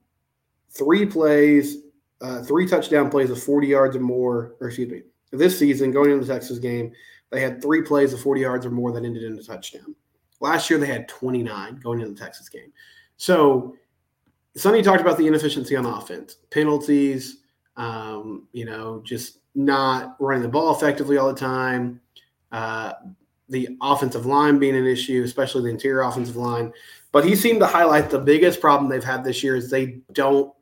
three 0.69 1.05
plays, 1.05 1.77
uh, 2.23 2.41
three 2.41 2.65
touchdown 2.65 3.09
plays 3.09 3.29
of 3.29 3.43
40 3.43 3.67
yards 3.67 3.95
or 3.97 3.99
more, 3.99 4.55
or 4.59 4.67
excuse 4.67 4.89
me, 4.89 5.01
this 5.31 5.59
season, 5.59 5.91
going 5.91 6.09
into 6.09 6.25
the 6.25 6.33
Texas 6.33 6.57
game, 6.57 6.91
they 7.31 7.41
had 7.41 7.61
three 7.61 7.81
plays 7.81 8.13
of 8.13 8.21
40 8.21 8.41
yards 8.41 8.65
or 8.65 8.71
more 8.71 8.91
that 8.93 9.03
ended 9.03 9.23
in 9.23 9.37
a 9.37 9.43
touchdown. 9.43 9.93
Last 10.39 10.69
year 10.69 10.79
they 10.79 10.87
had 10.87 11.07
29 11.07 11.79
going 11.83 11.99
into 11.99 12.13
the 12.13 12.19
Texas 12.19 12.47
game. 12.47 12.71
So 13.17 13.75
Sonny 14.55 14.81
talked 14.81 15.01
about 15.01 15.17
the 15.17 15.27
inefficiency 15.27 15.75
on 15.75 15.85
offense, 15.85 16.37
penalties, 16.49 17.39
um, 17.75 18.47
you 18.53 18.65
know, 18.65 19.01
just 19.03 19.39
not 19.55 20.15
running 20.19 20.43
the 20.43 20.49
ball 20.49 20.75
effectively 20.75 21.17
all 21.17 21.27
the 21.27 21.39
time. 21.39 21.99
Uh, 22.51 22.93
the 23.49 23.77
offensive 23.81 24.25
line 24.25 24.59
being 24.59 24.75
an 24.75 24.85
issue, 24.85 25.23
especially 25.23 25.63
the 25.63 25.69
interior 25.69 26.01
offensive 26.01 26.37
line. 26.37 26.71
But 27.11 27.25
he 27.25 27.35
seemed 27.35 27.59
to 27.59 27.67
highlight 27.67 28.09
the 28.09 28.19
biggest 28.19 28.61
problem 28.61 28.89
they've 28.89 29.03
had 29.03 29.23
this 29.23 29.43
year 29.43 29.55
is 29.55 29.69
they 29.69 29.99
don't 30.13 30.53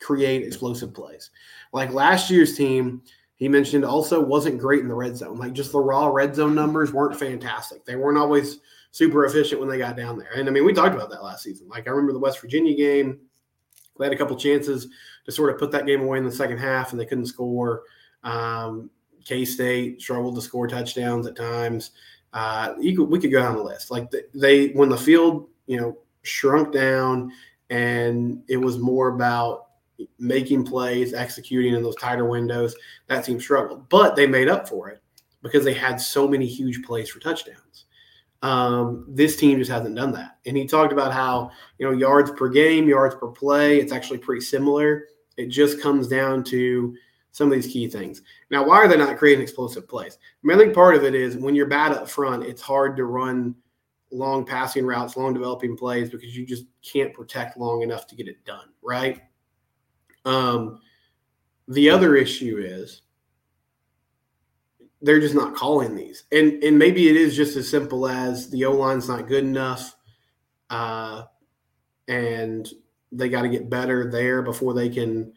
create 0.00 0.42
explosive 0.46 0.94
plays. 0.94 1.30
Like 1.72 1.92
last 1.92 2.30
year's 2.30 2.56
team, 2.56 3.02
he 3.36 3.48
mentioned 3.48 3.84
also 3.84 4.20
wasn't 4.20 4.58
great 4.58 4.80
in 4.80 4.88
the 4.88 4.94
red 4.94 5.16
zone. 5.16 5.38
Like 5.38 5.52
just 5.52 5.72
the 5.72 5.80
raw 5.80 6.06
red 6.08 6.34
zone 6.34 6.54
numbers 6.54 6.92
weren't 6.92 7.18
fantastic. 7.18 7.84
They 7.84 7.96
weren't 7.96 8.18
always 8.18 8.58
super 8.90 9.26
efficient 9.26 9.60
when 9.60 9.68
they 9.68 9.78
got 9.78 9.96
down 9.96 10.18
there. 10.18 10.32
And 10.34 10.48
I 10.48 10.52
mean, 10.52 10.64
we 10.64 10.72
talked 10.72 10.94
about 10.94 11.10
that 11.10 11.22
last 11.22 11.42
season. 11.42 11.68
Like 11.68 11.86
I 11.86 11.90
remember 11.90 12.12
the 12.12 12.18
West 12.18 12.40
Virginia 12.40 12.76
game 12.76 13.20
They 13.98 14.06
had 14.06 14.12
a 14.12 14.18
couple 14.18 14.36
chances 14.36 14.88
to 15.24 15.32
sort 15.32 15.50
of 15.50 15.58
put 15.58 15.70
that 15.72 15.86
game 15.86 16.02
away 16.02 16.18
in 16.18 16.24
the 16.24 16.32
second 16.32 16.58
half, 16.58 16.92
and 16.92 17.00
they 17.00 17.06
couldn't 17.06 17.26
score. 17.26 17.82
Um, 18.24 18.90
K 19.24 19.44
State 19.44 20.00
struggled 20.00 20.34
to 20.36 20.40
score 20.40 20.66
touchdowns 20.66 21.26
at 21.26 21.36
times. 21.36 21.90
Uh, 22.32 22.74
could, 22.74 23.04
we 23.04 23.18
could 23.18 23.32
go 23.32 23.40
down 23.40 23.56
the 23.56 23.62
list. 23.62 23.90
Like 23.90 24.12
they, 24.34 24.68
when 24.68 24.88
the 24.88 24.96
field, 24.96 25.48
you 25.66 25.78
know, 25.78 25.98
shrunk 26.22 26.72
down, 26.72 27.30
and 27.70 28.42
it 28.48 28.56
was 28.56 28.78
more 28.78 29.08
about 29.08 29.67
making 30.18 30.64
plays, 30.64 31.14
executing 31.14 31.74
in 31.74 31.82
those 31.82 31.96
tighter 31.96 32.24
windows. 32.24 32.76
That 33.06 33.24
team 33.24 33.40
struggled, 33.40 33.88
but 33.88 34.16
they 34.16 34.26
made 34.26 34.48
up 34.48 34.68
for 34.68 34.88
it 34.88 35.02
because 35.42 35.64
they 35.64 35.74
had 35.74 36.00
so 36.00 36.26
many 36.26 36.46
huge 36.46 36.82
plays 36.82 37.08
for 37.08 37.20
touchdowns. 37.20 37.86
Um, 38.42 39.04
this 39.08 39.36
team 39.36 39.58
just 39.58 39.70
hasn't 39.70 39.96
done 39.96 40.12
that. 40.12 40.38
And 40.46 40.56
he 40.56 40.66
talked 40.66 40.92
about 40.92 41.12
how, 41.12 41.50
you 41.78 41.86
know, 41.86 41.96
yards 41.96 42.30
per 42.30 42.48
game, 42.48 42.88
yards 42.88 43.16
per 43.16 43.28
play, 43.28 43.78
it's 43.78 43.92
actually 43.92 44.18
pretty 44.18 44.42
similar. 44.42 45.06
It 45.36 45.46
just 45.46 45.80
comes 45.80 46.08
down 46.08 46.44
to 46.44 46.94
some 47.32 47.48
of 47.48 47.54
these 47.54 47.72
key 47.72 47.88
things. 47.88 48.22
Now, 48.50 48.64
why 48.64 48.76
are 48.76 48.88
they 48.88 48.96
not 48.96 49.18
creating 49.18 49.42
explosive 49.42 49.88
plays? 49.88 50.18
I 50.20 50.46
mean, 50.46 50.56
I 50.56 50.60
think 50.60 50.74
part 50.74 50.94
of 50.94 51.04
it 51.04 51.14
is 51.14 51.36
when 51.36 51.54
you're 51.54 51.66
bad 51.66 51.92
up 51.92 52.08
front, 52.08 52.44
it's 52.44 52.62
hard 52.62 52.96
to 52.96 53.04
run 53.04 53.54
long 54.10 54.44
passing 54.44 54.86
routes, 54.86 55.16
long 55.16 55.34
developing 55.34 55.76
plays 55.76 56.10
because 56.10 56.36
you 56.36 56.46
just 56.46 56.64
can't 56.82 57.12
protect 57.12 57.56
long 57.56 57.82
enough 57.82 58.06
to 58.08 58.16
get 58.16 58.28
it 58.28 58.44
done, 58.44 58.68
right? 58.82 59.20
Um, 60.24 60.80
the 61.66 61.90
other 61.90 62.16
issue 62.16 62.58
is 62.58 63.02
they're 65.02 65.20
just 65.20 65.34
not 65.34 65.54
calling 65.54 65.94
these, 65.94 66.24
and 66.32 66.62
and 66.62 66.78
maybe 66.78 67.08
it 67.08 67.16
is 67.16 67.36
just 67.36 67.56
as 67.56 67.68
simple 67.68 68.08
as 68.08 68.50
the 68.50 68.64
O 68.64 68.72
line's 68.72 69.08
not 69.08 69.28
good 69.28 69.44
enough, 69.44 69.94
uh, 70.70 71.24
and 72.08 72.68
they 73.12 73.28
got 73.28 73.42
to 73.42 73.48
get 73.48 73.70
better 73.70 74.10
there 74.10 74.42
before 74.42 74.74
they 74.74 74.88
can 74.88 75.32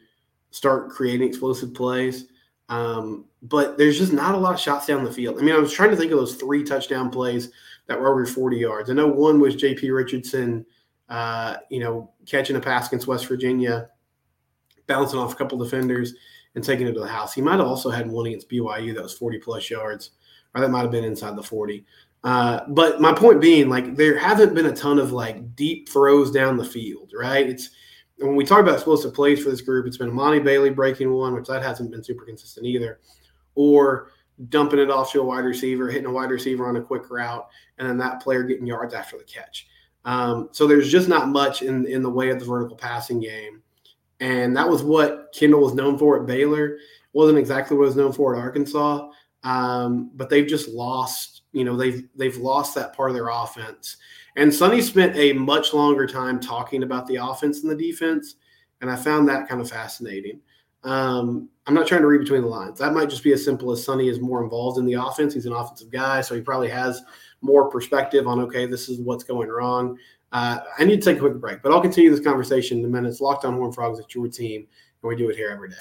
start 0.51 0.89
creating 0.89 1.27
explosive 1.27 1.73
plays. 1.73 2.25
Um, 2.69 3.25
but 3.41 3.77
there's 3.77 3.97
just 3.97 4.13
not 4.13 4.35
a 4.35 4.37
lot 4.37 4.53
of 4.53 4.59
shots 4.59 4.85
down 4.85 5.03
the 5.03 5.11
field. 5.11 5.37
I 5.39 5.41
mean, 5.41 5.55
I 5.55 5.59
was 5.59 5.73
trying 5.73 5.89
to 5.89 5.95
think 5.95 6.11
of 6.11 6.17
those 6.17 6.35
three 6.35 6.63
touchdown 6.63 7.09
plays 7.09 7.51
that 7.87 7.99
were 7.99 8.09
over 8.09 8.25
40 8.25 8.57
yards. 8.57 8.89
I 8.89 8.93
know 8.93 9.07
one 9.07 9.39
was 9.39 9.55
J.P. 9.55 9.91
Richardson, 9.91 10.65
uh, 11.09 11.57
you 11.69 11.79
know, 11.79 12.11
catching 12.25 12.55
a 12.55 12.59
pass 12.61 12.87
against 12.87 13.07
West 13.07 13.27
Virginia, 13.27 13.89
bouncing 14.91 15.19
off 15.19 15.33
a 15.33 15.35
couple 15.35 15.57
defenders 15.57 16.13
and 16.55 16.63
taking 16.63 16.85
it 16.85 16.93
to 16.93 16.99
the 16.99 17.07
house. 17.07 17.33
He 17.33 17.41
might 17.41 17.59
have 17.59 17.67
also 17.67 17.89
had 17.89 18.09
one 18.09 18.27
against 18.27 18.49
BYU 18.49 18.93
that 18.93 19.03
was 19.03 19.13
40 19.13 19.39
plus 19.39 19.69
yards, 19.69 20.11
or 20.53 20.61
that 20.61 20.69
might 20.69 20.81
have 20.81 20.91
been 20.91 21.05
inside 21.05 21.37
the 21.37 21.43
40. 21.43 21.85
Uh, 22.23 22.61
but 22.69 23.01
my 23.01 23.13
point 23.13 23.41
being, 23.41 23.69
like, 23.69 23.95
there 23.95 24.17
haven't 24.17 24.53
been 24.53 24.67
a 24.67 24.75
ton 24.75 24.99
of 24.99 25.11
like 25.11 25.55
deep 25.55 25.89
throws 25.89 26.29
down 26.29 26.57
the 26.57 26.65
field, 26.65 27.13
right? 27.17 27.49
It's 27.49 27.69
when 28.17 28.35
we 28.35 28.45
talk 28.45 28.59
about 28.59 28.75
explosive 28.75 29.13
plays 29.13 29.43
for 29.43 29.49
this 29.49 29.61
group, 29.61 29.87
it's 29.87 29.97
been 29.97 30.11
Emani 30.11 30.43
Bailey 30.43 30.69
breaking 30.69 31.11
one, 31.11 31.33
which 31.33 31.47
that 31.47 31.63
hasn't 31.63 31.89
been 31.89 32.03
super 32.03 32.25
consistent 32.25 32.65
either, 32.65 32.99
or 33.55 34.09
dumping 34.49 34.79
it 34.79 34.91
off 34.91 35.11
to 35.11 35.21
a 35.21 35.23
wide 35.23 35.45
receiver, 35.45 35.89
hitting 35.89 36.05
a 36.05 36.11
wide 36.11 36.29
receiver 36.29 36.67
on 36.67 36.75
a 36.75 36.81
quick 36.81 37.09
route, 37.09 37.47
and 37.79 37.87
then 37.87 37.97
that 37.97 38.21
player 38.21 38.43
getting 38.43 38.67
yards 38.67 38.93
after 38.93 39.17
the 39.17 39.23
catch. 39.23 39.67
Um, 40.05 40.49
so 40.51 40.67
there's 40.67 40.91
just 40.91 41.07
not 41.07 41.29
much 41.29 41.61
in 41.61 41.87
in 41.87 42.03
the 42.03 42.09
way 42.09 42.29
of 42.29 42.39
the 42.39 42.45
vertical 42.45 42.75
passing 42.75 43.19
game 43.19 43.61
and 44.21 44.55
that 44.55 44.69
was 44.69 44.83
what 44.83 45.33
Kendal 45.33 45.61
was 45.61 45.73
known 45.73 45.97
for 45.97 46.17
at 46.19 46.27
Baylor. 46.27 46.77
Wasn't 47.11 47.39
exactly 47.39 47.75
what 47.75 47.87
was 47.87 47.95
known 47.97 48.13
for 48.13 48.35
at 48.35 48.41
Arkansas, 48.41 49.09
um, 49.43 50.11
but 50.15 50.29
they've 50.29 50.47
just 50.47 50.69
lost. 50.69 51.41
You 51.51 51.65
know, 51.65 51.75
they've 51.75 52.07
they've 52.15 52.37
lost 52.37 52.75
that 52.75 52.95
part 52.95 53.09
of 53.09 53.15
their 53.15 53.27
offense. 53.27 53.97
And 54.37 54.53
Sonny 54.53 54.81
spent 54.81 55.17
a 55.17 55.33
much 55.33 55.73
longer 55.73 56.07
time 56.07 56.39
talking 56.39 56.83
about 56.83 57.05
the 57.07 57.17
offense 57.17 57.63
and 57.63 57.71
the 57.71 57.75
defense, 57.75 58.35
and 58.79 58.89
I 58.89 58.95
found 58.95 59.27
that 59.27 59.49
kind 59.49 59.59
of 59.59 59.69
fascinating. 59.69 60.39
Um, 60.83 61.49
I'm 61.67 61.73
not 61.73 61.87
trying 61.87 62.01
to 62.01 62.07
read 62.07 62.21
between 62.21 62.41
the 62.41 62.47
lines. 62.47 62.79
That 62.79 62.93
might 62.93 63.09
just 63.09 63.23
be 63.23 63.33
as 63.33 63.43
simple 63.43 63.71
as 63.71 63.83
Sonny 63.83 64.07
is 64.07 64.19
more 64.19 64.43
involved 64.43 64.79
in 64.79 64.85
the 64.85 64.93
offense. 64.93 65.33
He's 65.33 65.45
an 65.45 65.53
offensive 65.53 65.91
guy, 65.91 66.21
so 66.21 66.33
he 66.33 66.41
probably 66.41 66.69
has 66.69 67.03
more 67.41 67.69
perspective 67.69 68.27
on 68.27 68.39
okay, 68.39 68.67
this 68.67 68.87
is 68.87 68.99
what's 68.99 69.23
going 69.23 69.49
wrong. 69.49 69.97
Uh, 70.31 70.59
I 70.77 70.85
need 70.85 71.01
to 71.01 71.05
take 71.05 71.17
a 71.17 71.19
quick 71.19 71.35
break, 71.35 71.61
but 71.61 71.71
I'll 71.71 71.81
continue 71.81 72.09
this 72.09 72.23
conversation 72.23 72.79
in 72.79 72.85
a 72.85 72.87
minute. 72.87 73.09
It's 73.09 73.21
Locked 73.21 73.45
on 73.45 73.55
Horned 73.55 73.75
Frogs. 73.75 73.99
It's 73.99 74.15
your 74.15 74.27
team, 74.27 74.61
and 75.01 75.09
we 75.09 75.15
do 75.15 75.29
it 75.29 75.35
here 75.35 75.49
every 75.49 75.69
day. 75.69 75.75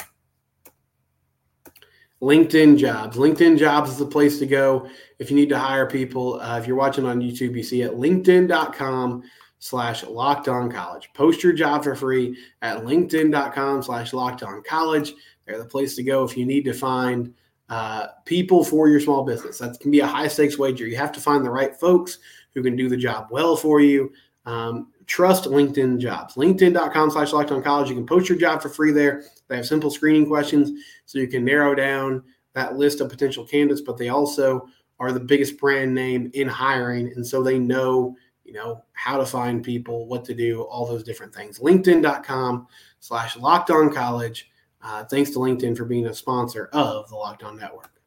LinkedIn 2.23 2.76
jobs. 2.76 3.16
LinkedIn 3.16 3.59
jobs 3.59 3.90
is 3.90 3.97
the 3.97 4.07
place 4.07 4.38
to 4.38 4.47
go 4.47 4.88
if 5.19 5.30
you 5.30 5.37
need 5.37 5.49
to 5.49 5.59
hire 5.59 5.87
people. 5.87 6.40
Uh, 6.40 6.59
if 6.59 6.66
you're 6.66 6.76
watching 6.76 7.07
on 7.07 7.21
YouTube, 7.21 7.57
you 7.57 7.62
see 7.62 7.83
at 7.83 7.92
linkedin.com 7.92 9.23
slash 9.59 10.04
locked 10.04 10.49
on 10.49 10.71
college. 10.71 11.09
Post 11.14 11.42
your 11.42 11.52
job 11.52 11.85
for 11.85 11.95
free 11.95 12.37
at 12.61 12.85
linkedin.com 12.85 13.83
slash 13.83 14.12
locked 14.12 14.42
on 14.42 14.62
college. 14.62 15.14
They're 15.47 15.59
the 15.59 15.64
place 15.64 15.97
to 15.97 16.02
go 16.02 16.25
if 16.25 16.37
you 16.37 16.45
need 16.45 16.64
to 16.64 16.75
find 16.75 17.33
uh, 17.71 18.09
people 18.25 18.64
for 18.64 18.88
your 18.88 19.00
small 19.00 19.25
business. 19.25 19.59
That 19.59 19.78
can 19.80 19.90
be 19.90 20.00
a 20.00 20.07
high 20.07 20.28
stakes 20.28 20.59
wager. 20.59 20.87
You 20.87 20.97
have 20.97 21.12
to 21.12 21.21
find 21.21 21.45
the 21.45 21.50
right 21.50 21.75
folks 21.78 22.19
who 22.54 22.62
can 22.62 22.76
do 22.76 22.88
the 22.88 22.97
job 22.97 23.28
well 23.30 23.57
for 23.57 23.80
you. 23.80 24.12
Um, 24.47 24.92
trust 25.06 25.44
LinkedIn 25.44 25.99
jobs. 25.99 26.35
LinkedIn.com 26.35 27.11
slash 27.11 27.32
locked 27.32 27.52
on 27.52 27.62
college. 27.62 27.88
You 27.88 27.94
can 27.94 28.06
post 28.06 28.28
your 28.28 28.38
job 28.38 28.62
for 28.62 28.68
free 28.68 28.92
there. 28.92 29.25
They 29.49 29.56
have 29.56 29.66
simple 29.66 29.90
screening 29.90 30.26
questions 30.26 30.70
so 31.04 31.18
you 31.18 31.28
can 31.28 31.44
narrow 31.44 31.75
down 31.75 32.23
that 32.54 32.76
list 32.76 33.00
of 33.00 33.09
potential 33.09 33.44
candidates, 33.44 33.80
but 33.80 33.97
they 33.97 34.09
also 34.09 34.66
are 34.99 35.12
the 35.12 35.20
biggest 35.20 35.59
brand 35.59 35.94
name 35.94 36.30
in 36.35 36.49
hiring. 36.49 37.12
And 37.14 37.26
so 37.26 37.42
they 37.42 37.59
know, 37.59 38.16
you 38.44 38.52
know, 38.52 38.85
how 38.92 39.16
to 39.16 39.26
find 39.26 39.62
people, 39.62 40.06
what 40.06 40.25
to 40.26 40.35
do, 40.35 40.62
all 40.62 40.87
those 40.87 41.04
different 41.04 41.35
things. 41.35 41.59
LinkedIn.com 41.59 42.66
slash 43.00 43.37
locked 43.37 43.70
on 43.70 43.92
college. 43.92 44.50
Uh, 44.82 45.04
thanks 45.04 45.30
to 45.30 45.38
LinkedIn 45.38 45.76
for 45.76 45.85
being 45.85 46.06
a 46.06 46.14
sponsor 46.14 46.70
of 46.73 47.09
the 47.09 47.16
Locked 47.16 47.42
On 47.42 47.56
Network. 47.56 48.00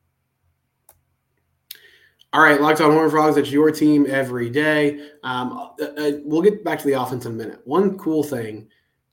All 2.33 2.41
right, 2.41 2.59
Locked 2.59 2.81
On 2.81 2.91
Horned 2.91 3.11
Frogs, 3.11 3.37
it's 3.37 3.51
your 3.51 3.69
team 3.69 4.07
every 4.09 4.49
day. 4.49 5.07
Um, 5.21 5.71
uh, 5.79 5.83
uh, 5.83 6.11
we'll 6.23 6.41
get 6.41 6.63
back 6.63 6.79
to 6.79 6.87
the 6.87 6.99
offense 6.99 7.27
in 7.27 7.33
a 7.33 7.35
minute. 7.35 7.61
One 7.65 7.95
cool 7.99 8.23
thing 8.23 8.67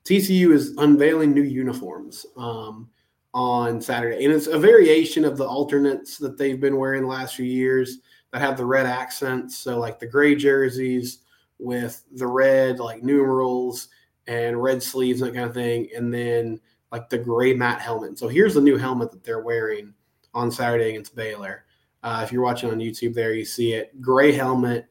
TCU 0.04 0.52
is 0.52 0.74
unveiling 0.78 1.34
new 1.34 1.42
uniforms 1.42 2.24
um, 2.38 2.88
on 3.34 3.78
Saturday, 3.82 4.24
and 4.24 4.32
it's 4.32 4.46
a 4.46 4.58
variation 4.58 5.26
of 5.26 5.36
the 5.36 5.46
alternates 5.46 6.16
that 6.16 6.38
they've 6.38 6.62
been 6.62 6.78
wearing 6.78 7.02
the 7.02 7.08
last 7.08 7.34
few 7.34 7.44
years 7.44 7.98
that 8.32 8.40
have 8.40 8.56
the 8.56 8.64
red 8.64 8.86
accents. 8.86 9.58
So, 9.58 9.78
like 9.78 9.98
the 9.98 10.06
gray 10.06 10.34
jerseys 10.34 11.18
with 11.58 12.02
the 12.12 12.26
red, 12.26 12.78
like 12.78 13.02
numerals 13.02 13.88
and 14.28 14.62
red 14.62 14.82
sleeves, 14.82 15.20
and 15.20 15.28
that 15.28 15.36
kind 15.36 15.46
of 15.46 15.54
thing, 15.54 15.90
and 15.94 16.12
then 16.12 16.58
like 16.90 17.10
the 17.10 17.18
gray 17.18 17.52
matte 17.52 17.82
helmet. 17.82 18.18
So, 18.18 18.28
here's 18.28 18.54
the 18.54 18.62
new 18.62 18.78
helmet 18.78 19.10
that 19.10 19.22
they're 19.22 19.42
wearing 19.42 19.92
on 20.32 20.50
Saturday 20.50 20.88
against 20.88 21.14
Baylor. 21.14 21.66
Uh, 22.02 22.20
if 22.24 22.32
you're 22.32 22.42
watching 22.42 22.70
on 22.70 22.78
YouTube, 22.78 23.14
there 23.14 23.34
you 23.34 23.44
see 23.44 23.74
it. 23.74 24.00
Gray 24.00 24.32
helmet 24.32 24.86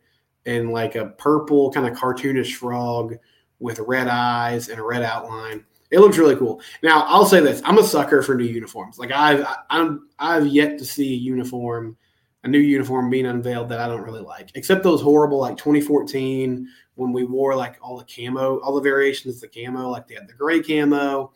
and 0.46 0.72
like 0.72 0.96
a 0.96 1.08
purple 1.08 1.72
kind 1.72 1.88
of 1.88 1.98
cartoonish 1.98 2.56
frog 2.56 3.16
with 3.60 3.80
red 3.80 4.08
eyes 4.08 4.70
and 4.70 4.80
a 4.80 4.84
red 4.84 5.04
outline. 5.04 5.66
It 5.92 6.00
looks 6.00 6.18
really 6.18 6.36
cool. 6.36 6.62
Now, 6.84 7.04
I'll 7.08 7.26
say 7.26 7.40
this: 7.40 7.62
I'm 7.66 7.80
a 7.80 7.84
sucker 7.84 8.22
for 8.22 8.36
new 8.36 8.46
uniforms. 8.46 9.00
Like 9.00 9.12
I've 9.12 9.46
I'm 9.70 10.08
I've 10.20 10.48
yet 10.48 10.78
to 10.78 10.86
see 10.86 11.14
a 11.14 11.18
uniform, 11.18 11.98
a 12.44 12.48
new 12.48 12.60
uniform 12.60 13.10
being 13.10 13.26
unveiled 13.26 13.70
that 13.70 13.80
I 13.80 13.88
don't 13.88 14.04
really 14.04 14.22
like, 14.22 14.52
except 14.54 14.84
those 14.84 15.02
horrible 15.02 15.40
like 15.40 15.58
2014 15.58 16.68
when 16.96 17.12
we 17.12 17.24
wore 17.24 17.56
like 17.56 17.78
all 17.82 17.98
the 17.98 18.06
camo, 18.06 18.60
all 18.60 18.76
the 18.76 18.82
variations 18.82 19.36
of 19.36 19.42
the 19.42 19.66
camo. 19.66 19.90
Like 19.90 20.08
they 20.08 20.14
had 20.14 20.28
the 20.28 20.34
gray 20.34 20.62
camo, 20.62 21.34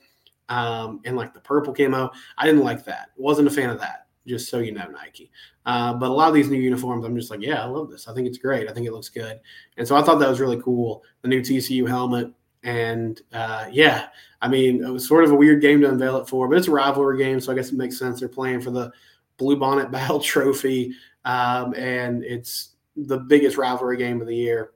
um, 0.50 1.02
and 1.04 1.18
like 1.18 1.34
the 1.34 1.40
purple 1.40 1.74
camo. 1.74 2.12
I 2.38 2.46
didn't 2.46 2.64
like 2.64 2.86
that. 2.86 3.10
wasn't 3.18 3.48
a 3.48 3.52
fan 3.52 3.72
of 3.72 3.80
that 3.80 4.03
just 4.26 4.50
so 4.50 4.60
you 4.60 4.72
know, 4.72 4.88
Nike. 4.88 5.32
Uh, 5.66 5.94
but 5.94 6.10
a 6.10 6.14
lot 6.14 6.30
of 6.30 6.34
these 6.34 6.50
new 6.50 6.60
uniforms, 6.60 7.06
I'm 7.06 7.16
just 7.16 7.32
like, 7.32 7.42
yeah, 7.42 7.62
I 7.64 7.66
love 7.66 7.90
this. 7.90 8.08
I 8.08 8.14
think 8.14 8.28
it's 8.28 8.38
great. 8.38 8.70
I 8.70 8.74
think 8.74 8.88
it 8.88 8.94
looks 8.94 9.10
good. 9.10 9.40
And 9.78 9.88
so 9.88 9.96
I 9.96 10.02
thought 10.02 10.20
that 10.20 10.30
was 10.30 10.40
really 10.40 10.62
cool. 10.62 11.04
The 11.22 11.28
new 11.28 11.42
TCU 11.42 11.88
helmet. 11.88 12.32
And 12.64 13.22
uh, 13.34 13.66
yeah, 13.72 14.08
I 14.42 14.48
mean, 14.48 14.84
it 14.84 14.90
was 14.90 15.08
sort 15.08 15.24
of 15.24 15.32
a 15.32 15.36
weird 15.36 15.62
game 15.62 15.82
to 15.82 15.90
unveil 15.90 16.18
it 16.18 16.28
for, 16.28 16.48
but 16.48 16.58
it's 16.58 16.68
a 16.68 16.72
rivalry 16.72 17.18
game. 17.18 17.40
So 17.40 17.52
I 17.52 17.56
guess 17.56 17.72
it 17.72 17.78
makes 17.78 18.00
sense. 18.00 18.20
They're 18.20 18.30
playing 18.30 18.62
for 18.62 18.72
the 18.72 18.92
Bluebonnet 19.38 19.92
Battle 19.92 20.20
Trophy. 20.20 20.94
Um, 21.26 21.74
and 21.76 22.24
it's 22.24 22.76
the 22.96 23.18
biggest 23.18 23.58
rivalry 23.58 23.98
game 23.98 24.22
of 24.22 24.28
the 24.28 24.36
year 24.36 24.72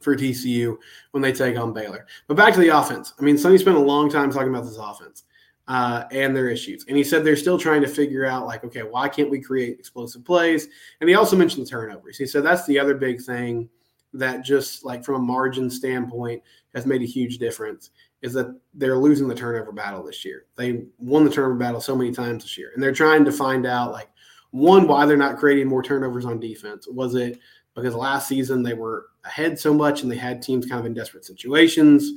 for 0.00 0.14
TCU 0.14 0.76
when 1.12 1.22
they 1.22 1.32
take 1.32 1.58
on 1.58 1.72
Baylor. 1.72 2.06
But 2.26 2.36
back 2.36 2.54
to 2.54 2.60
the 2.60 2.68
offense. 2.68 3.14
I 3.18 3.22
mean, 3.22 3.38
Sonny 3.38 3.58
spent 3.58 3.76
a 3.76 3.80
long 3.80 4.10
time 4.10 4.30
talking 4.30 4.50
about 4.50 4.64
this 4.64 4.76
offense 4.76 5.24
uh, 5.68 6.04
and 6.10 6.36
their 6.36 6.48
issues. 6.48 6.84
And 6.88 6.96
he 6.96 7.04
said 7.04 7.24
they're 7.24 7.36
still 7.36 7.58
trying 7.58 7.80
to 7.82 7.88
figure 7.88 8.26
out, 8.26 8.46
like, 8.46 8.64
okay, 8.64 8.82
why 8.82 9.08
can't 9.08 9.30
we 9.30 9.40
create 9.40 9.78
explosive 9.78 10.24
plays? 10.24 10.68
And 11.00 11.08
he 11.08 11.14
also 11.14 11.36
mentioned 11.36 11.68
turnovers. 11.68 12.18
He 12.18 12.26
said 12.26 12.44
that's 12.44 12.66
the 12.66 12.78
other 12.78 12.94
big 12.94 13.22
thing 13.22 13.68
that 14.12 14.44
just 14.44 14.84
like 14.84 15.04
from 15.04 15.16
a 15.16 15.18
margin 15.18 15.68
standpoint 15.68 16.42
has 16.74 16.86
made 16.86 17.02
a 17.02 17.06
huge 17.06 17.38
difference 17.38 17.90
is 18.22 18.32
that 18.32 18.58
they're 18.72 18.96
losing 18.96 19.28
the 19.28 19.34
turnover 19.34 19.72
battle 19.72 20.02
this 20.02 20.24
year. 20.24 20.46
They 20.56 20.84
won 20.98 21.24
the 21.24 21.30
turnover 21.30 21.56
battle 21.56 21.80
so 21.80 21.96
many 21.96 22.12
times 22.12 22.44
this 22.44 22.56
year, 22.56 22.70
and 22.74 22.82
they're 22.82 22.92
trying 22.92 23.24
to 23.24 23.32
find 23.32 23.66
out 23.66 23.92
like 23.92 24.08
one 24.50 24.86
why 24.86 25.04
they're 25.04 25.16
not 25.16 25.36
creating 25.36 25.68
more 25.68 25.82
turnovers 25.82 26.24
on 26.24 26.40
defense. 26.40 26.86
Was 26.88 27.14
it 27.16 27.38
because 27.74 27.94
last 27.94 28.28
season 28.28 28.62
they 28.62 28.74
were 28.74 29.06
ahead 29.24 29.58
so 29.58 29.74
much 29.74 30.02
and 30.02 30.10
they 30.10 30.16
had 30.16 30.40
teams 30.40 30.64
kind 30.64 30.78
of 30.78 30.86
in 30.86 30.94
desperate 30.94 31.24
situations? 31.24 32.12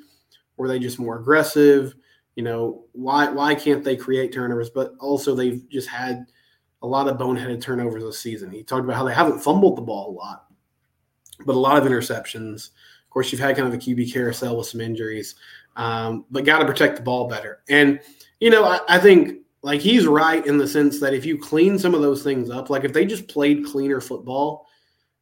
Were 0.56 0.68
they 0.68 0.80
just 0.80 1.00
more 1.00 1.20
aggressive? 1.20 1.96
You 2.38 2.44
know, 2.44 2.84
why 2.92 3.32
why 3.32 3.56
can't 3.56 3.84
they 3.84 3.98
create 3.98 4.32
turnovers? 4.32 4.70
But 4.70 4.94
also 5.00 5.34
they've 5.34 5.68
just 5.70 5.88
had 5.88 6.28
a 6.84 6.88
lot 6.88 7.08
of 7.08 7.18
boneheaded 7.18 7.62
turnovers 7.62 8.04
this 8.04 8.20
season. 8.20 8.52
He 8.52 8.62
talked 8.62 8.84
about 8.84 8.96
how 8.96 9.06
they 9.06 9.14
haven't 9.14 9.40
fumbled 9.40 9.76
the 9.76 9.82
ball 9.82 10.12
a 10.12 10.16
lot, 10.16 10.46
but 11.48 11.56
a 11.56 11.60
lot 11.60 11.80
of 11.80 11.92
interceptions. 11.92 12.70
Of 13.04 13.10
course, 13.10 13.32
you've 13.32 13.42
had 13.42 13.56
kind 13.56 13.68
of 13.68 13.74
a 13.74 13.78
QB 13.78 14.14
carousel 14.14 14.56
with 14.56 14.68
some 14.68 14.82
injuries, 14.82 15.34
um, 15.78 16.26
but 16.30 16.46
got 16.46 16.60
to 16.60 16.66
protect 16.66 16.98
the 16.98 17.02
ball 17.02 17.28
better. 17.28 17.64
And 17.70 18.00
you 18.40 18.52
know, 18.52 18.66
I, 18.66 18.82
I 18.88 19.00
think 19.00 19.40
like 19.64 19.82
he's 19.82 20.06
right 20.06 20.46
in 20.46 20.60
the 20.60 20.68
sense 20.68 21.00
that 21.00 21.16
if 21.16 21.26
you 21.26 21.40
clean 21.40 21.80
some 21.80 21.96
of 21.96 22.04
those 22.04 22.22
things 22.22 22.52
up, 22.52 22.70
like 22.70 22.84
if 22.84 22.94
they 22.94 23.08
just 23.08 23.28
played 23.28 23.66
cleaner 23.66 24.00
football, 24.00 24.68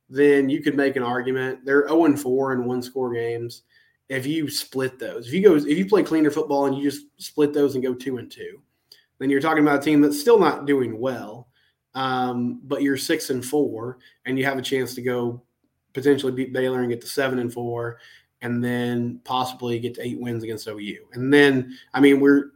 then 0.09 0.49
you 0.49 0.61
could 0.61 0.75
make 0.75 0.97
an 0.97 1.03
argument. 1.03 1.63
They're 1.63 1.87
0 1.87 2.05
and 2.05 2.19
4 2.19 2.51
in 2.51 2.65
one 2.65 2.81
score 2.81 3.13
games. 3.13 3.61
If 4.07 4.25
you 4.25 4.49
split 4.49 4.99
those, 4.99 5.27
if 5.27 5.33
you 5.33 5.41
go, 5.41 5.55
if 5.55 5.77
you 5.77 5.85
play 5.85 6.03
cleaner 6.03 6.29
football 6.29 6.67
and 6.67 6.77
you 6.77 6.83
just 6.83 7.05
split 7.17 7.53
those 7.53 7.73
and 7.73 7.83
go 7.83 7.93
two 7.93 8.17
and 8.17 8.29
two, 8.29 8.61
then 9.19 9.29
you're 9.29 9.41
talking 9.41 9.63
about 9.63 9.79
a 9.79 9.81
team 9.81 10.01
that's 10.01 10.19
still 10.19 10.39
not 10.39 10.65
doing 10.65 10.99
well, 10.99 11.47
um, 11.95 12.61
but 12.63 12.81
you're 12.81 12.97
six 12.97 13.29
and 13.29 13.43
four, 13.43 13.97
and 14.25 14.37
you 14.37 14.45
have 14.45 14.57
a 14.57 14.61
chance 14.61 14.93
to 14.95 15.01
go 15.01 15.41
potentially 15.93 16.31
beat 16.31 16.53
Baylor 16.53 16.81
and 16.81 16.89
get 16.89 17.01
to 17.01 17.07
seven 17.07 17.39
and 17.39 17.51
four, 17.51 17.99
and 18.41 18.63
then 18.63 19.19
possibly 19.23 19.79
get 19.79 19.95
to 19.95 20.05
eight 20.05 20.19
wins 20.19 20.43
against 20.43 20.67
OU. 20.67 21.07
And 21.13 21.33
then, 21.33 21.75
I 21.93 21.99
mean, 21.99 22.19
we're 22.19 22.51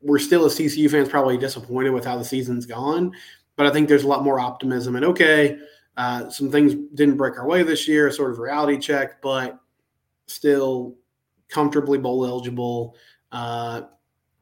we're 0.00 0.18
still 0.18 0.44
as 0.44 0.56
TCU 0.56 0.90
fans 0.90 1.08
probably 1.08 1.38
disappointed 1.38 1.90
with 1.90 2.04
how 2.04 2.16
the 2.16 2.24
season's 2.24 2.66
gone, 2.66 3.12
but 3.56 3.66
I 3.66 3.70
think 3.70 3.88
there's 3.88 4.04
a 4.04 4.08
lot 4.08 4.22
more 4.22 4.38
optimism. 4.38 4.96
And 4.96 5.04
okay, 5.04 5.58
uh, 5.96 6.28
some 6.28 6.50
things 6.50 6.74
didn't 6.94 7.16
break 7.16 7.38
our 7.38 7.46
way 7.46 7.62
this 7.62 7.88
year, 7.88 8.10
sort 8.10 8.30
of 8.30 8.38
reality 8.38 8.78
check, 8.78 9.22
but 9.22 9.58
still 10.26 10.96
comfortably 11.48 11.98
bowl 11.98 12.26
eligible 12.26 12.96
uh, 13.32 13.82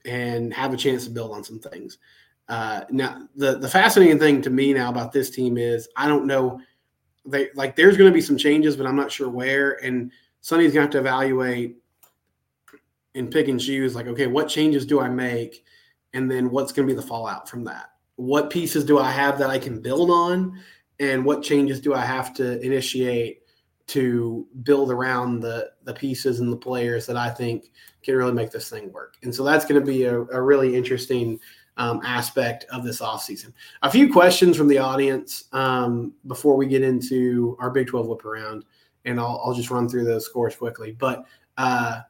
and 0.04 0.52
have 0.52 0.72
a 0.72 0.76
chance 0.76 1.04
to 1.04 1.10
build 1.10 1.32
on 1.32 1.44
some 1.44 1.58
things. 1.58 1.98
Uh, 2.48 2.82
now, 2.90 3.28
the 3.36 3.58
the 3.58 3.68
fascinating 3.68 4.18
thing 4.18 4.42
to 4.42 4.50
me 4.50 4.72
now 4.74 4.90
about 4.90 5.12
this 5.12 5.30
team 5.30 5.56
is 5.56 5.88
I 5.96 6.08
don't 6.08 6.26
know 6.26 6.60
they 7.24 7.48
like 7.54 7.76
there's 7.76 7.96
going 7.96 8.10
to 8.10 8.14
be 8.14 8.20
some 8.20 8.36
changes, 8.36 8.76
but 8.76 8.86
I'm 8.86 8.96
not 8.96 9.12
sure 9.12 9.28
where. 9.28 9.82
And 9.84 10.10
Sonny's 10.40 10.72
going 10.72 10.88
to 10.88 10.98
have 10.98 11.04
to 11.04 11.08
evaluate 11.10 11.76
and 13.14 13.30
pick 13.30 13.48
and 13.48 13.60
choose. 13.60 13.94
Like, 13.94 14.06
okay, 14.06 14.26
what 14.26 14.48
changes 14.48 14.84
do 14.84 15.00
I 15.00 15.08
make, 15.08 15.64
and 16.14 16.30
then 16.30 16.50
what's 16.50 16.72
going 16.72 16.88
to 16.88 16.94
be 16.94 17.00
the 17.00 17.06
fallout 17.06 17.48
from 17.48 17.64
that? 17.64 17.90
What 18.16 18.50
pieces 18.50 18.84
do 18.84 18.98
I 18.98 19.10
have 19.10 19.38
that 19.38 19.50
I 19.50 19.58
can 19.58 19.80
build 19.80 20.10
on, 20.10 20.60
and 20.98 21.24
what 21.24 21.42
changes 21.42 21.80
do 21.80 21.94
I 21.94 22.04
have 22.04 22.34
to 22.34 22.60
initiate 22.60 23.41
to 23.92 24.46
build 24.62 24.90
around 24.90 25.40
the 25.40 25.70
the 25.84 25.92
pieces 25.92 26.40
and 26.40 26.50
the 26.50 26.56
players 26.56 27.04
that 27.06 27.16
I 27.16 27.28
think 27.28 27.72
can 28.02 28.16
really 28.16 28.32
make 28.32 28.50
this 28.50 28.70
thing 28.70 28.90
work. 28.90 29.16
And 29.22 29.34
so 29.34 29.44
that's 29.44 29.64
going 29.66 29.80
to 29.80 29.86
be 29.86 30.04
a, 30.04 30.20
a 30.20 30.40
really 30.40 30.74
interesting 30.74 31.38
um, 31.76 32.00
aspect 32.04 32.64
of 32.72 32.84
this 32.84 33.00
offseason. 33.00 33.52
A 33.82 33.90
few 33.90 34.10
questions 34.10 34.56
from 34.56 34.68
the 34.68 34.78
audience 34.78 35.44
um, 35.52 36.14
before 36.26 36.56
we 36.56 36.66
get 36.66 36.82
into 36.82 37.56
our 37.60 37.70
Big 37.70 37.86
12 37.86 38.06
whip 38.06 38.24
around, 38.24 38.64
and 39.04 39.20
I'll, 39.20 39.42
I'll 39.44 39.54
just 39.54 39.70
run 39.70 39.88
through 39.88 40.04
those 40.04 40.24
scores 40.24 40.56
quickly. 40.56 40.92
But 40.92 41.24
uh, 41.58 42.00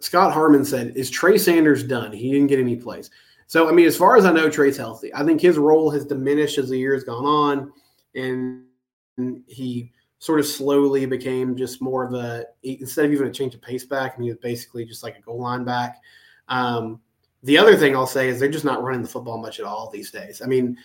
Scott 0.00 0.32
Harmon 0.32 0.64
said, 0.64 0.96
Is 0.96 1.10
Trey 1.10 1.36
Sanders 1.36 1.84
done? 1.84 2.12
He 2.12 2.32
didn't 2.32 2.48
get 2.48 2.58
any 2.58 2.76
plays. 2.76 3.10
So, 3.46 3.68
I 3.68 3.72
mean, 3.72 3.86
as 3.86 3.96
far 3.96 4.16
as 4.16 4.24
I 4.24 4.32
know, 4.32 4.50
Trey's 4.50 4.76
healthy. 4.76 5.12
I 5.14 5.24
think 5.24 5.40
his 5.40 5.58
role 5.58 5.90
has 5.90 6.04
diminished 6.04 6.58
as 6.58 6.68
the 6.68 6.78
year 6.78 6.94
has 6.94 7.04
gone 7.04 7.24
on, 7.24 7.72
and 8.14 8.64
he 9.46 9.92
sort 10.18 10.40
of 10.40 10.46
slowly 10.46 11.06
became 11.06 11.56
just 11.56 11.80
more 11.80 12.04
of 12.04 12.14
a 12.14 12.44
instead 12.62 13.04
of 13.04 13.12
even 13.12 13.28
a 13.28 13.32
change 13.32 13.54
of 13.54 13.62
pace 13.62 13.84
back, 13.84 14.16
and 14.16 14.24
he 14.24 14.30
was 14.30 14.38
basically 14.38 14.84
just 14.84 15.02
like 15.02 15.16
a 15.16 15.20
goal 15.20 15.40
line 15.40 15.64
back. 15.64 16.00
Um, 16.48 17.00
the 17.42 17.56
other 17.56 17.76
thing 17.76 17.94
I'll 17.94 18.06
say 18.06 18.28
is 18.28 18.40
they're 18.40 18.48
just 18.48 18.64
not 18.64 18.82
running 18.82 19.02
the 19.02 19.08
football 19.08 19.38
much 19.38 19.60
at 19.60 19.66
all 19.66 19.90
these 19.90 20.10
days. 20.10 20.42
I 20.42 20.46
mean, 20.46 20.76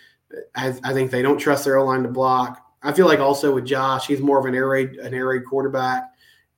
I, 0.55 0.75
I 0.84 0.94
think 0.94 1.10
they 1.10 1.22
don't 1.22 1.40
trust 1.40 1.66
their 1.66 1.77
O 1.77 1.86
line 1.86 2.03
to 2.03 2.10
block. 2.10 2.60
I 2.84 2.92
feel 2.92 3.07
like 3.07 3.20
also 3.20 3.53
with 3.53 3.66
Josh, 3.66 4.07
he's 4.07 4.20
more 4.20 4.40
of 4.40 4.46
an 4.46 4.55
air 4.55 4.68
raid 4.68 4.96
an 4.98 5.14
air 5.14 5.27
raid 5.27 5.46
quarterback, 5.46 6.03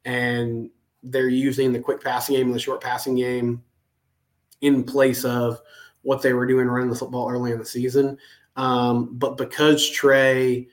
and 0.04 0.69
they're 1.04 1.30
using 1.30 1.71
the 1.71 1.80
quick 1.80 2.04
passing 2.04 2.36
game 2.36 2.47
and 2.47 2.56
the 2.56 2.60
short 2.60 2.82
passing 2.82 3.15
game 3.15 3.63
in 4.62 4.84
place 4.84 5.23
of 5.23 5.62
what 6.02 6.21
they 6.21 6.34
were 6.34 6.45
doing 6.45 6.67
running 6.67 6.89
the 6.89 6.95
football 6.95 7.30
early 7.30 7.52
in 7.52 7.60
the 7.60 7.65
season. 7.65 8.17
Um, 8.56 9.17
but 9.17 9.38
because 9.38 9.89
Trey 9.89 10.67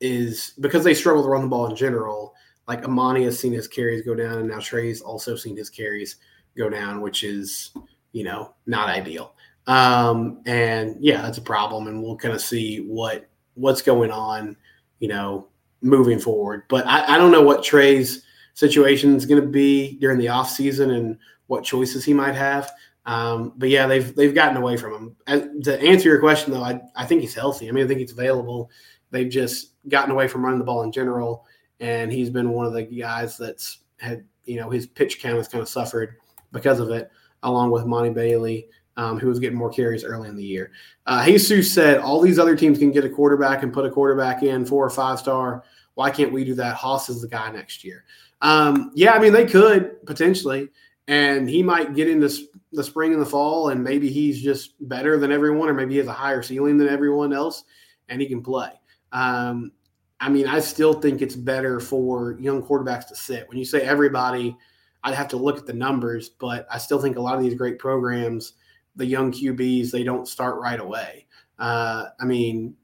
is 0.00 0.54
because 0.60 0.84
they 0.84 0.94
struggle 0.94 1.22
to 1.22 1.28
run 1.28 1.42
the 1.42 1.48
ball 1.48 1.66
in 1.66 1.76
general. 1.76 2.34
Like 2.66 2.82
Emani 2.82 3.24
has 3.24 3.38
seen 3.38 3.52
his 3.52 3.68
carries 3.68 4.04
go 4.04 4.14
down, 4.14 4.38
and 4.38 4.48
now 4.48 4.60
Trey's 4.60 5.00
also 5.00 5.36
seen 5.36 5.56
his 5.56 5.70
carries 5.70 6.16
go 6.56 6.68
down, 6.68 7.00
which 7.00 7.24
is 7.24 7.72
you 8.12 8.24
know 8.24 8.54
not 8.66 8.88
ideal. 8.88 9.34
Um, 9.66 10.42
and 10.46 10.96
yeah, 11.00 11.22
that's 11.22 11.38
a 11.38 11.42
problem, 11.42 11.86
and 11.86 12.02
we'll 12.02 12.16
kind 12.16 12.34
of 12.34 12.40
see 12.40 12.78
what 12.78 13.28
what's 13.54 13.82
going 13.82 14.10
on, 14.10 14.56
you 14.98 15.08
know, 15.08 15.48
moving 15.82 16.18
forward. 16.18 16.62
But 16.68 16.86
I, 16.86 17.14
I 17.14 17.18
don't 17.18 17.32
know 17.32 17.42
what 17.42 17.64
Trey's 17.64 18.24
situation 18.54 19.14
is 19.14 19.26
going 19.26 19.40
to 19.40 19.46
be 19.46 19.98
during 19.98 20.18
the 20.18 20.28
off 20.28 20.50
season 20.50 20.90
and 20.90 21.18
what 21.46 21.64
choices 21.64 22.04
he 22.04 22.12
might 22.12 22.34
have. 22.34 22.70
Um, 23.06 23.54
but 23.56 23.68
yeah, 23.68 23.86
they've 23.86 24.14
they've 24.14 24.34
gotten 24.34 24.56
away 24.56 24.76
from 24.76 25.16
him. 25.26 25.62
To 25.62 25.80
answer 25.80 26.08
your 26.08 26.20
question 26.20 26.52
though, 26.52 26.62
I, 26.62 26.80
I 26.94 27.06
think 27.06 27.20
he's 27.22 27.34
healthy. 27.34 27.68
I 27.68 27.72
mean, 27.72 27.84
I 27.84 27.88
think 27.88 28.00
he's 28.00 28.12
available. 28.12 28.70
They've 29.10 29.30
just 29.30 29.72
gotten 29.88 30.10
away 30.10 30.28
from 30.28 30.44
running 30.44 30.58
the 30.58 30.64
ball 30.64 30.82
in 30.82 30.92
general, 30.92 31.46
and 31.80 32.12
he's 32.12 32.30
been 32.30 32.50
one 32.50 32.66
of 32.66 32.72
the 32.72 32.82
guys 32.82 33.36
that's 33.36 33.80
had 33.98 34.24
you 34.44 34.56
know 34.56 34.70
his 34.70 34.86
pitch 34.86 35.20
count 35.20 35.36
has 35.36 35.48
kind 35.48 35.62
of 35.62 35.68
suffered 35.68 36.16
because 36.52 36.80
of 36.80 36.90
it, 36.90 37.10
along 37.42 37.70
with 37.70 37.84
Emani 37.84 38.12
Bailey, 38.12 38.68
um, 38.96 39.18
who 39.18 39.28
was 39.28 39.38
getting 39.38 39.58
more 39.58 39.70
carries 39.70 40.04
early 40.04 40.28
in 40.28 40.36
the 40.36 40.44
year. 40.44 40.72
Uh, 41.06 41.24
Jesus 41.24 41.72
said 41.72 41.98
all 41.98 42.20
these 42.20 42.38
other 42.38 42.56
teams 42.56 42.78
can 42.78 42.90
get 42.90 43.04
a 43.04 43.08
quarterback 43.08 43.62
and 43.62 43.72
put 43.72 43.86
a 43.86 43.90
quarterback 43.90 44.42
in 44.42 44.64
four 44.64 44.84
or 44.84 44.90
five 44.90 45.18
star. 45.18 45.64
Why 45.94 46.10
can't 46.10 46.32
we 46.32 46.44
do 46.44 46.54
that? 46.54 46.76
Hauss 46.76 47.08
is 47.08 47.20
the 47.20 47.28
guy 47.28 47.50
next 47.50 47.84
year. 47.84 48.04
Um, 48.40 48.92
yeah, 48.94 49.12
I 49.12 49.18
mean 49.18 49.32
they 49.32 49.46
could 49.46 50.04
potentially, 50.06 50.68
and 51.06 51.48
he 51.48 51.62
might 51.62 51.94
get 51.94 52.08
into 52.08 52.28
the 52.72 52.84
spring 52.84 53.12
and 53.12 53.22
the 53.22 53.26
fall, 53.26 53.70
and 53.70 53.82
maybe 53.82 54.10
he's 54.10 54.42
just 54.42 54.74
better 54.88 55.18
than 55.18 55.32
everyone, 55.32 55.68
or 55.68 55.74
maybe 55.74 55.92
he 55.92 55.98
has 55.98 56.06
a 56.06 56.12
higher 56.12 56.42
ceiling 56.42 56.78
than 56.78 56.88
everyone 56.88 57.32
else, 57.32 57.64
and 58.08 58.20
he 58.20 58.28
can 58.28 58.42
play. 58.42 58.70
Um, 59.12 59.72
I 60.20 60.28
mean, 60.28 60.46
I 60.48 60.58
still 60.60 60.94
think 60.94 61.22
it's 61.22 61.36
better 61.36 61.78
for 61.78 62.36
young 62.40 62.62
quarterbacks 62.62 63.06
to 63.08 63.14
sit. 63.14 63.48
When 63.48 63.58
you 63.58 63.64
say 63.64 63.82
everybody, 63.82 64.56
I'd 65.04 65.14
have 65.14 65.28
to 65.28 65.36
look 65.36 65.58
at 65.58 65.66
the 65.66 65.72
numbers, 65.72 66.28
but 66.28 66.66
I 66.70 66.78
still 66.78 67.00
think 67.00 67.16
a 67.16 67.20
lot 67.20 67.36
of 67.36 67.42
these 67.42 67.54
great 67.54 67.78
programs, 67.78 68.54
the 68.96 69.06
young 69.06 69.30
QBs, 69.30 69.90
they 69.90 70.02
don't 70.02 70.26
start 70.26 70.60
right 70.60 70.80
away. 70.80 71.26
Uh, 71.58 72.06
I 72.20 72.24
mean, 72.24 72.74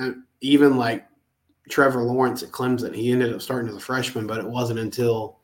uh, 0.00 0.10
even 0.40 0.76
like 0.76 1.06
Trevor 1.68 2.02
Lawrence 2.02 2.42
at 2.42 2.50
Clemson, 2.50 2.94
he 2.94 3.10
ended 3.10 3.32
up 3.32 3.42
starting 3.42 3.68
as 3.68 3.76
a 3.76 3.80
freshman, 3.80 4.26
but 4.26 4.38
it 4.38 4.46
wasn't 4.46 4.78
until 4.78 5.40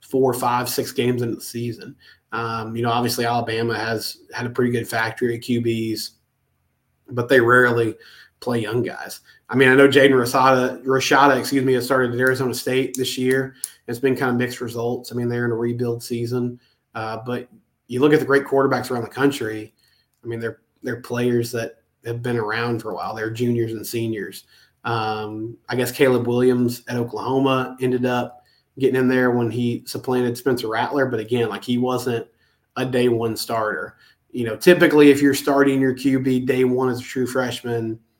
four, 0.00 0.32
five, 0.32 0.68
six 0.68 0.92
games 0.92 1.22
into 1.22 1.36
the 1.36 1.40
season. 1.40 1.96
Um, 2.32 2.76
you 2.76 2.82
know, 2.82 2.90
obviously 2.90 3.24
Alabama 3.24 3.76
has 3.76 4.18
had 4.32 4.46
a 4.46 4.50
pretty 4.50 4.70
good 4.70 4.88
factory 4.88 5.34
of 5.34 5.40
QBs, 5.42 6.10
but 7.10 7.28
they 7.28 7.40
rarely 7.40 7.94
play 8.42 8.60
young 8.60 8.82
guys. 8.82 9.20
I 9.48 9.56
mean, 9.56 9.68
I 9.68 9.74
know 9.74 9.88
Jaden 9.88 10.10
Rashada, 10.10 10.84
Rashada, 10.84 11.38
excuse 11.38 11.64
me, 11.64 11.72
has 11.74 11.84
started 11.86 12.12
at 12.12 12.18
Arizona 12.18 12.52
State 12.52 12.94
this 12.96 13.16
year. 13.16 13.54
It's 13.86 13.98
been 13.98 14.16
kind 14.16 14.32
of 14.32 14.36
mixed 14.36 14.60
results. 14.60 15.12
I 15.12 15.14
mean, 15.14 15.28
they're 15.28 15.46
in 15.46 15.52
a 15.52 15.56
rebuild 15.56 16.02
season, 16.02 16.60
uh, 16.94 17.18
but 17.24 17.48
you 17.86 18.00
look 18.00 18.12
at 18.12 18.20
the 18.20 18.26
great 18.26 18.44
quarterbacks 18.44 18.90
around 18.90 19.02
the 19.02 19.08
country. 19.08 19.72
I 20.22 20.26
mean, 20.26 20.40
they're 20.40 20.60
they're 20.82 21.00
players 21.00 21.52
that 21.52 21.76
have 22.04 22.22
been 22.22 22.36
around 22.36 22.82
for 22.82 22.90
a 22.90 22.94
while. 22.94 23.14
They're 23.14 23.30
juniors 23.30 23.72
and 23.72 23.86
seniors. 23.86 24.44
Um, 24.84 25.56
I 25.68 25.76
guess 25.76 25.92
Caleb 25.92 26.26
Williams 26.26 26.82
at 26.88 26.96
Oklahoma 26.96 27.76
ended 27.80 28.04
up 28.04 28.42
getting 28.78 28.96
in 28.96 29.06
there 29.06 29.30
when 29.30 29.50
he 29.50 29.84
supplanted 29.86 30.36
Spencer 30.36 30.66
Rattler, 30.66 31.06
but 31.06 31.20
again, 31.20 31.48
like 31.48 31.62
he 31.62 31.78
wasn't 31.78 32.26
a 32.76 32.84
day 32.84 33.08
one 33.08 33.36
starter. 33.36 33.96
You 34.32 34.46
know, 34.46 34.56
typically 34.56 35.10
if 35.10 35.22
you're 35.22 35.34
starting 35.34 35.80
your 35.80 35.94
QB 35.94 36.46
day 36.46 36.64
one 36.64 36.88
as 36.88 36.98
a 36.98 37.04
true 37.04 37.26
freshman– 37.26 38.00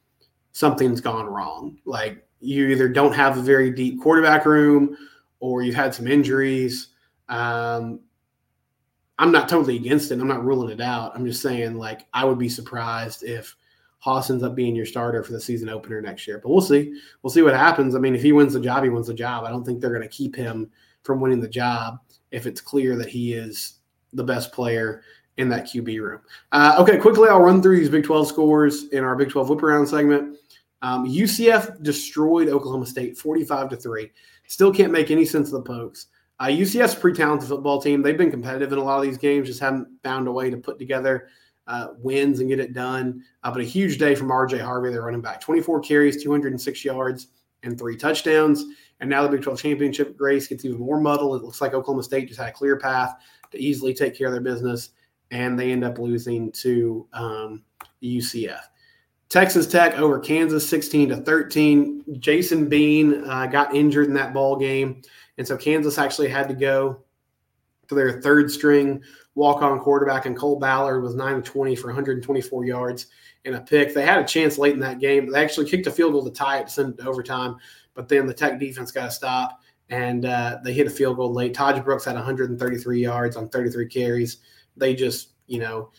something's 0.53 1.01
gone 1.01 1.27
wrong. 1.27 1.79
Like 1.85 2.27
you 2.41 2.69
either 2.69 2.89
don't 2.89 3.15
have 3.15 3.37
a 3.37 3.43
very 3.43 3.71
deep 3.71 4.01
quarterback 4.01 4.45
room 4.45 4.97
or 5.41 5.63
you've 5.63 5.75
had 5.75 5.95
some 5.95 6.07
injuries. 6.07 6.89
Um, 7.29 8.01
I'm 9.19 9.33
not 9.33 9.49
totally 9.49 9.77
against 9.77 10.11
it. 10.11 10.21
I'm 10.21 10.29
not 10.29 10.45
ruling 10.45 10.71
it 10.71 10.81
out. 10.81 11.13
I'm 11.15 11.27
just 11.27 11.43
saying, 11.43 11.77
like, 11.77 12.07
I 12.13 12.25
would 12.25 12.39
be 12.39 12.49
surprised 12.49 13.23
if 13.23 13.55
Hauss 13.99 14.31
ends 14.31 14.43
up 14.43 14.55
being 14.55 14.75
your 14.75 14.87
starter 14.87 15.23
for 15.23 15.33
the 15.33 15.41
season 15.41 15.69
opener 15.69 16.01
next 16.01 16.27
year. 16.27 16.39
But 16.39 16.49
we'll 16.51 16.61
see. 16.61 16.99
We'll 17.23 17.31
see 17.31 17.43
what 17.43 17.55
happens. 17.55 17.95
I 17.95 17.99
mean, 17.99 18.17
if 18.17 18.23
he 18.23 18.33
wins 18.33 18.55
the 18.55 18.61
job, 18.61 18.83
he 18.83 18.89
wins 18.89 19.07
the 19.07 19.15
job. 19.15 19.45
I 19.45 19.51
don't 19.51 19.65
think 19.65 19.81
they're 19.81 19.91
going 19.91 20.03
to 20.03 20.09
keep 20.09 20.35
him 20.35 20.71
from 21.03 21.21
winning 21.21 21.41
the 21.41 21.49
job 21.49 21.99
if 22.33 22.47
it's 22.47 22.61
clear 22.61 22.97
that 22.97 23.09
he 23.09 23.35
is 23.35 23.75
the 24.13 24.25
best 24.25 24.53
player 24.53 25.03
in 25.39 25.49
that 25.49 25.65
QB 25.65 26.01
room. 26.01 26.21
Uh, 26.53 26.77
okay, 26.79 26.99
quickly, 26.99 27.29
I'll 27.29 27.41
run 27.41 27.63
through 27.63 27.79
these 27.79 27.89
Big 27.89 28.05
12 28.05 28.29
scores 28.29 28.85
in 28.89 29.03
our 29.03 29.17
Big 29.17 29.31
12 29.31 29.49
whip 29.49 29.63
around 29.63 29.87
segment. 29.87 30.37
Um, 30.83 31.07
UCF 31.07 31.83
destroyed 31.83 32.49
Oklahoma 32.49 32.87
State 32.87 33.17
45 33.17 33.71
to 33.71 33.77
3. 33.77 34.11
Still 34.47 34.73
can't 34.73 34.93
make 34.93 35.11
any 35.11 35.25
sense 35.25 35.49
of 35.49 35.55
the 35.55 35.63
Pokes. 35.63 36.07
Uh, 36.41 36.47
UCF's 36.47 36.95
pretty 36.95 37.17
talented 37.17 37.49
football 37.49 37.81
team. 37.81 38.03
They've 38.03 38.19
been 38.19 38.31
competitive 38.31 38.73
in 38.73 38.79
a 38.79 38.83
lot 38.83 38.97
of 38.97 39.05
these 39.05 39.19
games, 39.19 39.47
just 39.47 39.61
haven't 39.61 39.89
found 40.03 40.27
a 40.27 40.33
way 40.33 40.51
to 40.51 40.57
put 40.57 40.79
together 40.79 41.29
uh, 41.67 41.89
wins 41.99 42.41
and 42.41 42.49
get 42.49 42.61
it 42.61 42.75
done. 42.75 43.23
Uh, 43.45 43.51
but 43.51 43.61
a 43.61 43.65
huge 43.65 43.99
day 43.99 44.15
from 44.15 44.29
RJ 44.29 44.61
Harvey, 44.61 44.91
their 44.91 45.03
running 45.03 45.21
back 45.21 45.41
24 45.41 45.81
carries, 45.81 46.23
206 46.23 46.85
yards, 46.85 47.29
and 47.63 47.79
three 47.79 47.97
touchdowns. 47.97 48.65
And 49.01 49.09
now 49.09 49.23
the 49.23 49.29
Big 49.29 49.43
12 49.43 49.61
championship 49.61 50.17
race 50.19 50.49
gets 50.49 50.65
even 50.65 50.79
more 50.79 51.01
muddled. 51.01 51.41
It 51.41 51.45
looks 51.45 51.61
like 51.61 51.75
Oklahoma 51.75 52.03
State 52.03 52.29
just 52.29 52.41
had 52.41 52.49
a 52.49 52.53
clear 52.53 52.77
path 52.77 53.15
to 53.53 53.59
easily 53.59 53.95
take 53.95 54.17
care 54.17 54.29
of 54.29 54.33
their 54.33 54.43
business, 54.43 54.91
and 55.33 55.59
they 55.59 55.73
end 55.73 55.83
up 55.83 55.99
losing 55.99 56.53
to 56.53 57.09
um, 57.13 57.65
UCF. 58.03 58.61
Texas 59.29 59.67
Tech 59.67 59.99
over 59.99 60.21
Kansas 60.21 60.69
16 60.69 61.09
to 61.09 61.17
13. 61.17 62.05
Jason 62.21 62.69
Bean 62.69 63.25
uh, 63.25 63.47
got 63.47 63.75
injured 63.75 64.07
in 64.07 64.15
that 64.15 64.35
ball 64.35 64.57
game. 64.57 65.01
And 65.39 65.49
so 65.49 65.57
Kansas 65.57 65.97
actually 65.97 66.29
had 66.29 66.49
to 66.49 66.55
go 66.55 67.03
to 67.89 67.95
their 67.95 68.21
third 68.21 68.51
string 68.51 69.03
walk 69.35 69.63
on 69.63 69.81
quarterback, 69.81 70.27
and 70.27 70.37
Cole 70.37 70.59
Ballard 70.59 71.03
was 71.03 71.15
9 71.15 71.37
of 71.37 71.45
20 71.45 71.75
for 71.77 71.87
124 71.87 72.67
yards 72.67 73.07
and 73.47 73.55
a 73.55 73.61
pick. 73.63 73.95
They 73.95 74.05
had 74.05 74.21
a 74.21 74.27
chance 74.27 74.59
late 74.59 74.75
in 74.75 74.81
that 74.81 75.01
game. 75.01 75.33
They 75.33 75.43
actually 75.43 75.71
kicked 75.71 75.87
a 75.87 75.91
field 75.91 76.13
goal 76.13 76.25
to 76.25 76.31
tie 76.31 76.59
it 76.59 76.69
send 76.69 76.91
it 76.91 77.03
to 77.03 77.09
overtime, 77.09 77.57
but 77.95 78.09
then 78.09 78.27
the 78.27 78.35
Tech 78.35 78.61
defense 78.61 78.93
got 78.93 79.07
to 79.07 79.11
stop 79.11 79.63
and 79.89 80.25
uh, 80.25 80.59
they 80.65 80.73
hit 80.73 80.87
a 80.87 80.91
field 80.91 81.17
goal 81.17 81.33
late. 81.33 81.55
Tahj 81.55 81.83
Brooks 81.85 82.05
had 82.07 82.15
133 82.15 83.01
yards 83.01 83.37
on 83.37 83.49
33 83.49 83.87
carries. 83.89 84.39
They 84.77 84.95
just, 84.95 85.31
you 85.47 85.61
know, 85.61 85.91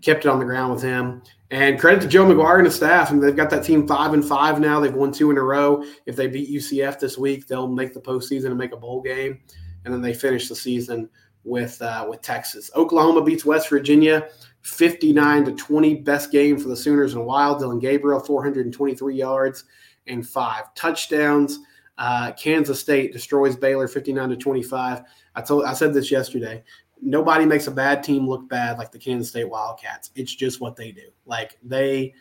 kept 0.00 0.24
it 0.24 0.28
on 0.28 0.38
the 0.38 0.44
ground 0.44 0.72
with 0.72 0.82
him. 0.82 1.22
And 1.50 1.78
credit 1.78 2.00
to 2.00 2.08
Joe 2.08 2.24
McGuire 2.24 2.56
and 2.56 2.66
his 2.66 2.74
staff. 2.74 3.10
and 3.10 3.22
they've 3.22 3.36
got 3.36 3.50
that 3.50 3.64
team 3.64 3.86
five 3.86 4.14
and 4.14 4.24
five 4.24 4.58
now. 4.58 4.80
They've 4.80 4.94
won 4.94 5.12
two 5.12 5.30
in 5.30 5.36
a 5.36 5.42
row. 5.42 5.84
If 6.06 6.16
they 6.16 6.26
beat 6.26 6.48
UCF 6.48 6.98
this 6.98 7.18
week, 7.18 7.46
they'll 7.46 7.68
make 7.68 7.92
the 7.92 8.00
postseason 8.00 8.46
and 8.46 8.58
make 8.58 8.72
a 8.72 8.76
bowl 8.76 9.02
game. 9.02 9.40
And 9.84 9.92
then 9.92 10.00
they 10.00 10.14
finish 10.14 10.48
the 10.48 10.56
season 10.56 11.10
with 11.44 11.80
uh, 11.82 12.06
with 12.08 12.22
Texas. 12.22 12.70
Oklahoma 12.74 13.22
beats 13.22 13.44
West 13.44 13.68
Virginia 13.68 14.28
59 14.62 15.44
to 15.44 15.52
20. 15.52 15.96
Best 15.96 16.32
game 16.32 16.58
for 16.58 16.68
the 16.68 16.76
Sooners 16.76 17.14
in 17.14 17.20
a 17.20 17.24
while. 17.24 17.58
Dillon 17.58 17.78
Gabriel 17.78 18.20
423 18.20 19.14
yards 19.14 19.64
and 20.06 20.26
five 20.26 20.74
touchdowns. 20.74 21.58
Uh, 21.98 22.32
Kansas 22.32 22.80
State 22.80 23.12
destroys 23.12 23.56
Baylor 23.56 23.86
59 23.86 24.30
to 24.30 24.36
25. 24.36 25.02
I 25.34 25.40
told 25.42 25.64
I 25.64 25.74
said 25.74 25.92
this 25.92 26.10
yesterday 26.10 26.62
nobody 27.02 27.44
makes 27.44 27.66
a 27.66 27.70
bad 27.70 28.02
team 28.02 28.28
look 28.28 28.48
bad 28.48 28.78
like 28.78 28.92
the 28.92 28.98
Kansas 28.98 29.28
State 29.28 29.48
Wildcats. 29.48 30.10
It's 30.14 30.34
just 30.34 30.60
what 30.60 30.76
they 30.76 30.92
do. 30.92 31.08
Like 31.26 31.58
they 31.62 32.14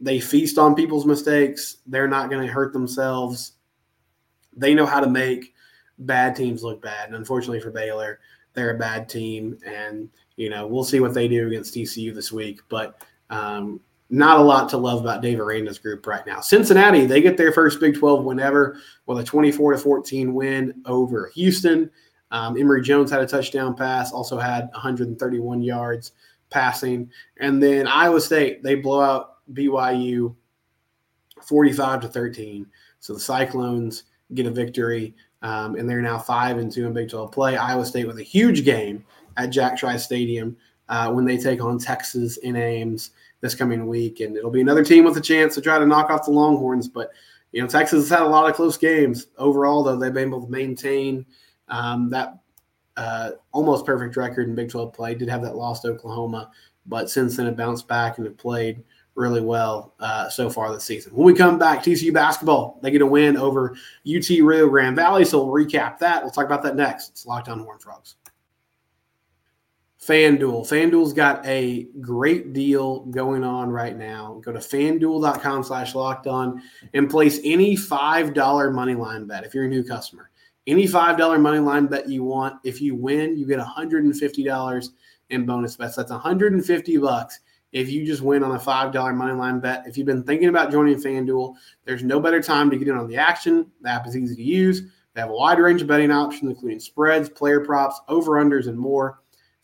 they 0.00 0.18
feast 0.20 0.58
on 0.58 0.74
people's 0.74 1.06
mistakes. 1.06 1.78
They're 1.86 2.08
not 2.08 2.28
going 2.28 2.44
to 2.44 2.52
hurt 2.52 2.72
themselves. 2.72 3.52
They 4.56 4.74
know 4.74 4.86
how 4.86 5.00
to 5.00 5.08
make 5.08 5.54
bad 6.00 6.34
teams 6.34 6.62
look 6.64 6.82
bad. 6.82 7.06
And 7.06 7.16
unfortunately 7.16 7.60
for 7.60 7.70
Baylor, 7.70 8.18
they're 8.52 8.74
a 8.74 8.78
bad 8.78 9.08
team. 9.08 9.56
And 9.64 10.10
you 10.36 10.50
know 10.50 10.66
we'll 10.66 10.84
see 10.84 11.00
what 11.00 11.14
they 11.14 11.28
do 11.28 11.46
against 11.46 11.74
TCU 11.74 12.12
this 12.12 12.32
week. 12.32 12.60
But 12.68 13.02
um, 13.30 13.80
not 14.10 14.38
a 14.38 14.42
lot 14.42 14.68
to 14.68 14.76
love 14.76 15.00
about 15.00 15.22
Dave 15.22 15.40
Aranda's 15.40 15.78
group 15.78 16.06
right 16.06 16.26
now. 16.26 16.40
Cincinnati, 16.40 17.06
they 17.06 17.22
get 17.22 17.36
their 17.36 17.52
first 17.52 17.80
Big 17.80 17.96
12 17.96 18.24
win 18.24 18.40
ever 18.40 18.78
with 19.06 19.18
a 19.18 19.24
24 19.24 19.72
to 19.72 19.78
14 19.78 20.34
win 20.34 20.82
over 20.86 21.30
Houston. 21.34 21.90
Um, 22.34 22.58
Emory 22.58 22.82
Jones 22.82 23.12
had 23.12 23.20
a 23.20 23.26
touchdown 23.26 23.76
pass, 23.76 24.10
also 24.10 24.36
had 24.36 24.68
131 24.72 25.62
yards 25.62 26.10
passing. 26.50 27.08
And 27.36 27.62
then 27.62 27.86
Iowa 27.86 28.20
State, 28.20 28.60
they 28.64 28.74
blow 28.74 29.00
out 29.00 29.36
BYU 29.52 30.34
45 31.40 32.00
to 32.00 32.08
13. 32.08 32.66
So 32.98 33.14
the 33.14 33.20
Cyclones 33.20 34.02
get 34.34 34.46
a 34.46 34.50
victory, 34.50 35.14
um, 35.42 35.76
and 35.76 35.88
they're 35.88 36.02
now 36.02 36.18
five 36.18 36.58
and 36.58 36.72
two 36.72 36.88
in 36.88 36.92
Big 36.92 37.08
12 37.08 37.30
play. 37.30 37.56
Iowa 37.56 37.86
State 37.86 38.08
with 38.08 38.18
a 38.18 38.24
huge 38.24 38.64
game 38.64 39.04
at 39.36 39.50
Jack 39.50 39.76
Trice 39.78 40.02
Stadium 40.02 40.56
uh, 40.88 41.12
when 41.12 41.24
they 41.24 41.38
take 41.38 41.62
on 41.62 41.78
Texas 41.78 42.38
in 42.38 42.56
Ames 42.56 43.10
this 43.42 43.54
coming 43.54 43.86
week, 43.86 44.18
and 44.18 44.36
it'll 44.36 44.50
be 44.50 44.60
another 44.60 44.84
team 44.84 45.04
with 45.04 45.16
a 45.16 45.20
chance 45.20 45.54
to 45.54 45.60
try 45.60 45.78
to 45.78 45.86
knock 45.86 46.10
off 46.10 46.24
the 46.24 46.32
Longhorns. 46.32 46.88
But 46.88 47.12
you 47.52 47.62
know, 47.62 47.68
Texas 47.68 48.08
has 48.08 48.18
had 48.18 48.26
a 48.26 48.28
lot 48.28 48.50
of 48.50 48.56
close 48.56 48.76
games 48.76 49.28
overall, 49.38 49.84
though 49.84 49.96
they've 49.96 50.12
been 50.12 50.26
able 50.26 50.44
to 50.44 50.50
maintain 50.50 51.24
um, 51.68 52.10
that 52.10 52.38
uh, 52.96 53.30
almost 53.52 53.86
perfect 53.86 54.16
record 54.16 54.48
in 54.48 54.54
Big 54.54 54.70
12 54.70 54.92
play. 54.92 55.14
Did 55.14 55.28
have 55.28 55.42
that 55.42 55.56
loss 55.56 55.80
to 55.80 55.88
Oklahoma, 55.88 56.50
but 56.86 57.10
since 57.10 57.36
then 57.36 57.46
have 57.46 57.56
bounced 57.56 57.88
back 57.88 58.18
and 58.18 58.26
have 58.26 58.36
played 58.36 58.82
really 59.14 59.40
well 59.40 59.94
uh, 60.00 60.28
so 60.28 60.50
far 60.50 60.72
this 60.72 60.84
season. 60.84 61.14
When 61.14 61.26
we 61.26 61.34
come 61.34 61.58
back, 61.58 61.82
TCU 61.82 62.12
basketball, 62.12 62.78
they 62.82 62.90
get 62.90 63.02
a 63.02 63.06
win 63.06 63.36
over 63.36 63.76
UT 64.06 64.28
Rio 64.28 64.68
Grande 64.68 64.96
Valley. 64.96 65.24
So 65.24 65.44
we'll 65.44 65.64
recap 65.64 65.98
that. 65.98 66.22
We'll 66.22 66.32
talk 66.32 66.46
about 66.46 66.62
that 66.64 66.76
next. 66.76 67.10
It's 67.10 67.26
Locked 67.26 67.48
On 67.48 67.60
Horned 67.60 67.82
Frogs. 67.82 68.16
FanDuel. 70.04 70.68
FanDuel's 70.68 71.14
got 71.14 71.46
a 71.46 71.84
great 72.00 72.52
deal 72.52 73.00
going 73.06 73.42
on 73.42 73.70
right 73.70 73.96
now. 73.96 74.40
Go 74.44 74.52
to 74.52 74.58
fanduel.com 74.58 75.62
slash 75.62 75.94
locked 75.94 76.26
on 76.26 76.62
and 76.92 77.08
place 77.08 77.40
any 77.42 77.74
$5 77.74 78.74
money 78.74 78.94
line 78.94 79.26
bet 79.26 79.44
if 79.44 79.54
you're 79.54 79.64
a 79.64 79.68
new 79.68 79.82
customer. 79.82 80.30
Any 80.66 80.84
$5 80.84 81.40
money 81.40 81.58
line 81.58 81.86
bet 81.86 82.08
you 82.08 82.24
want. 82.24 82.58
If 82.64 82.80
you 82.80 82.94
win, 82.94 83.36
you 83.36 83.46
get 83.46 83.58
$150 83.58 84.88
in 85.30 85.46
bonus 85.46 85.76
bets. 85.76 85.96
That's 85.96 86.10
150 86.10 86.96
bucks 86.98 87.40
if 87.72 87.90
you 87.90 88.06
just 88.06 88.22
win 88.22 88.42
on 88.42 88.52
a 88.52 88.58
$5 88.58 89.14
money 89.14 89.32
line 89.32 89.60
bet. 89.60 89.84
If 89.86 89.98
you've 89.98 90.06
been 90.06 90.22
thinking 90.22 90.48
about 90.48 90.70
joining 90.70 90.96
FanDuel, 90.96 91.54
there's 91.84 92.04
no 92.04 92.20
better 92.20 92.40
time 92.40 92.70
to 92.70 92.78
get 92.78 92.88
in 92.88 92.96
on 92.96 93.08
the 93.08 93.16
action. 93.16 93.70
The 93.82 93.90
app 93.90 94.06
is 94.06 94.16
easy 94.16 94.36
to 94.36 94.42
use. 94.42 94.82
They 95.12 95.20
have 95.20 95.30
a 95.30 95.34
wide 95.34 95.58
range 95.58 95.82
of 95.82 95.88
betting 95.88 96.10
options, 96.10 96.50
including 96.50 96.80
spreads, 96.80 97.28
player 97.28 97.60
props, 97.60 98.00
over-unders, 98.08 98.68
and 98.68 98.78
more. 98.78 99.20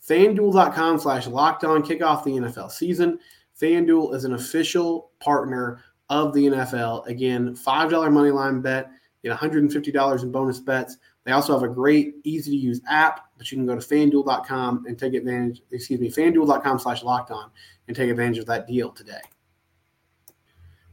FanDuel.com 0.07 0.99
slash 0.99 1.27
locked 1.27 1.63
on 1.63 1.83
kick 1.83 2.03
off 2.03 2.23
the 2.23 2.31
NFL 2.31 2.71
season. 2.71 3.19
FanDuel 3.59 4.13
is 4.13 4.23
an 4.25 4.33
official 4.33 5.11
partner 5.19 5.83
of 6.09 6.33
the 6.33 6.47
NFL. 6.47 7.05
Again, 7.07 7.55
$5 7.55 8.11
money 8.11 8.31
line 8.31 8.61
bet, 8.61 8.89
get 9.23 9.37
$150 9.37 10.23
in 10.23 10.31
bonus 10.31 10.59
bets. 10.59 10.97
They 11.23 11.31
also 11.31 11.53
have 11.53 11.63
a 11.63 11.73
great, 11.73 12.15
easy 12.23 12.51
to 12.51 12.57
use 12.57 12.81
app, 12.89 13.29
but 13.37 13.51
you 13.51 13.57
can 13.57 13.65
go 13.65 13.75
to 13.75 13.81
fanduel.com 13.81 14.85
and 14.87 14.97
take 14.97 15.13
advantage, 15.13 15.61
excuse 15.71 15.99
me, 15.99 16.09
fanduel.com 16.09 16.79
slash 16.79 17.03
locked 17.03 17.31
on 17.31 17.51
and 17.87 17.95
take 17.95 18.09
advantage 18.09 18.39
of 18.39 18.45
that 18.47 18.67
deal 18.67 18.89
today. 18.89 19.21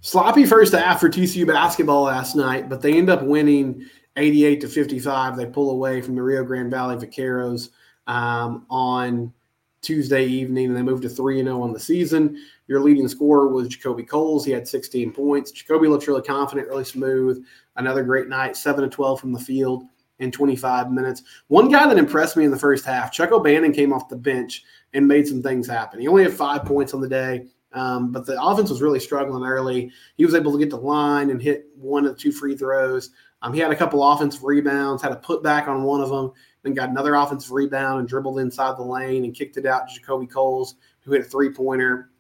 Sloppy 0.01 0.47
first 0.47 0.73
half 0.73 1.01
for 1.01 1.09
TCU 1.09 1.47
basketball 1.47 2.05
last 2.05 2.37
night, 2.37 2.69
but 2.69 2.81
they 2.81 2.97
end 2.97 3.11
up 3.11 3.23
winning 3.23 3.85
88 4.17 4.61
to 4.61 4.69
55. 4.69 5.37
They 5.37 5.47
pull 5.47 5.71
away 5.71 6.03
from 6.03 6.15
the 6.15 6.23
Rio 6.23 6.45
Grande 6.45 6.71
Valley 6.71 6.97
Vaqueros 6.97 7.71
um, 8.07 8.67
on 8.71 9.33
Tuesday 9.81 10.25
evening, 10.25 10.67
and 10.67 10.77
they 10.77 10.83
moved 10.83 11.03
to 11.03 11.09
3 11.09 11.43
0 11.43 11.63
on 11.63 11.73
the 11.73 11.81
season. 11.81 12.43
Your 12.67 12.81
leading 12.81 13.09
scorer 13.09 13.49
was 13.49 13.69
JaKobe 13.69 14.09
Coles. 14.09 14.45
He 14.45 14.53
had 14.53 14.67
16 14.67 15.13
points. 15.13 15.53
JaKobe 15.53 15.89
looked 15.89 16.07
really 16.07 16.23
confident, 16.23 16.69
really 16.69 16.85
smooth. 16.85 17.45
Another 17.79 18.03
great 18.03 18.29
night, 18.29 18.57
7 18.57 18.83
to 18.83 18.91
12 18.91 19.21
from 19.21 19.33
the 19.33 19.39
field 19.39 19.85
in 20.19 20.33
25 20.33 20.91
minutes. 20.91 21.23
One 21.47 21.71
guy 21.71 21.87
that 21.87 21.97
impressed 21.97 22.37
me 22.37 22.45
in 22.45 22.51
the 22.51 22.59
first 22.59 22.85
half, 22.85 23.13
Chuck 23.13 23.31
O'Bannon 23.31 23.73
came 23.73 23.93
off 23.93 24.09
the 24.09 24.17
bench 24.17 24.65
and 24.95 25.07
made 25.07 25.29
some 25.29 25.43
things 25.43 25.69
happen. 25.69 26.01
He 26.01 26.09
only 26.09 26.25
had 26.25 26.33
five 26.33 26.65
points 26.65 26.93
on 26.93 27.01
the 27.01 27.09
day, 27.09 27.47
um, 27.73 28.11
but 28.11 28.27
the 28.27 28.43
offense 28.43 28.69
was 28.69 28.83
really 28.83 28.99
struggling 28.99 29.49
early. 29.49 29.93
He 30.17 30.25
was 30.25 30.35
able 30.35 30.51
to 30.53 30.59
get 30.59 30.71
the 30.71 30.77
line 30.77 31.31
and 31.31 31.41
hit 31.41 31.67
one 31.77 32.05
of 32.05 32.19
two 32.19 32.33
free 32.33 32.57
throws. 32.57 33.11
Um, 33.43 33.53
he 33.53 33.61
had 33.61 33.71
a 33.71 33.77
couple 33.77 34.03
offensive 34.03 34.43
rebounds, 34.43 35.01
had 35.01 35.13
a 35.13 35.17
putback 35.17 35.69
on 35.69 35.85
one 35.85 36.01
of 36.01 36.09
them, 36.09 36.33
then 36.63 36.75
got 36.75 36.89
another 36.89 37.15
offensive 37.15 37.53
rebound 37.53 38.01
and 38.01 38.09
dribbled 38.09 38.41
inside 38.41 38.77
the 38.77 38.83
lane 38.83 39.25
and 39.25 39.35
kicked 39.35 39.57
it 39.57 39.67
out 39.67 39.89
to 39.89 40.01
JaKobe 40.01 40.31
Coles, 40.31 40.75
who 41.01 41.13
hit 41.13 41.21
a 41.21 41.25
three 41.25 41.51
pointer. 41.51 42.11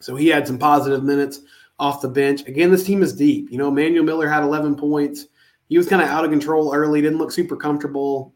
So 0.00 0.14
he 0.14 0.28
had 0.28 0.46
some 0.46 0.58
positive 0.58 1.02
minutes 1.02 1.40
off 1.78 2.00
the 2.00 2.08
bench. 2.08 2.46
Again, 2.46 2.70
this 2.70 2.84
team 2.84 3.02
is 3.02 3.14
deep. 3.14 3.50
You 3.50 3.58
know, 3.58 3.68
Emanuel 3.68 4.04
Miller 4.04 4.28
had 4.28 4.42
11 4.42 4.76
points. 4.76 5.26
He 5.68 5.76
was 5.76 5.88
kind 5.88 6.02
of 6.02 6.08
out 6.08 6.24
of 6.24 6.30
control 6.30 6.74
early, 6.74 7.02
didn't 7.02 7.18
look 7.18 7.32
super 7.32 7.56
comfortable 7.56 8.34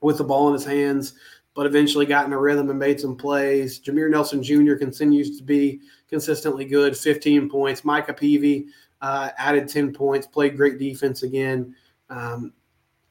with 0.00 0.18
the 0.18 0.24
ball 0.24 0.48
in 0.48 0.54
his 0.54 0.64
hands, 0.64 1.14
but 1.54 1.66
eventually 1.66 2.06
got 2.06 2.26
in 2.26 2.32
a 2.32 2.38
rhythm 2.38 2.70
and 2.70 2.78
made 2.78 3.00
some 3.00 3.16
plays. 3.16 3.80
Jameer 3.80 4.10
Nelson 4.10 4.42
Jr. 4.42 4.74
continues 4.74 5.38
to 5.38 5.44
be 5.44 5.80
consistently 6.08 6.64
good, 6.64 6.96
15 6.96 7.48
points. 7.48 7.84
Micah 7.84 8.12
Peavy 8.12 8.66
uh, 9.00 9.30
added 9.38 9.68
10 9.68 9.92
points, 9.92 10.26
played 10.26 10.56
great 10.56 10.78
defense 10.78 11.22
again. 11.22 11.74
Um, 12.10 12.52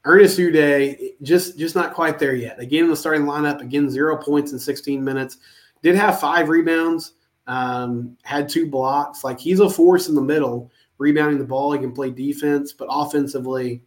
Ernest 0.04 0.38
Udeh, 0.38 1.12
just 1.22 1.56
just 1.56 1.76
not 1.76 1.94
quite 1.94 2.18
there 2.18 2.34
yet. 2.34 2.58
Again, 2.58 2.84
in 2.84 2.90
the 2.90 2.96
starting 2.96 3.22
lineup, 3.22 3.60
again, 3.60 3.88
zero 3.88 4.16
points 4.16 4.52
in 4.52 4.58
16 4.58 5.02
minutes. 5.02 5.38
Did 5.82 5.94
have 5.94 6.18
five 6.18 6.48
rebounds, 6.48 7.12
um, 7.52 8.16
had 8.22 8.48
two 8.48 8.66
blocks. 8.66 9.24
Like 9.24 9.38
he's 9.38 9.60
a 9.60 9.68
force 9.68 10.08
in 10.08 10.14
the 10.14 10.22
middle, 10.22 10.70
rebounding 10.98 11.38
the 11.38 11.44
ball. 11.44 11.72
He 11.72 11.78
can 11.78 11.92
play 11.92 12.10
defense, 12.10 12.72
but 12.72 12.88
offensively, 12.90 13.82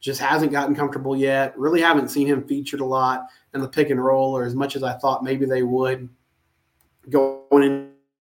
just 0.00 0.20
hasn't 0.20 0.52
gotten 0.52 0.74
comfortable 0.74 1.16
yet. 1.16 1.56
Really 1.58 1.80
haven't 1.80 2.08
seen 2.08 2.26
him 2.26 2.46
featured 2.46 2.80
a 2.80 2.84
lot 2.84 3.26
in 3.54 3.60
the 3.60 3.68
pick 3.68 3.90
and 3.90 4.04
roll, 4.04 4.36
or 4.36 4.44
as 4.44 4.54
much 4.54 4.74
as 4.74 4.82
I 4.82 4.94
thought 4.94 5.22
maybe 5.22 5.46
they 5.46 5.62
would 5.62 6.08
going 7.08 7.90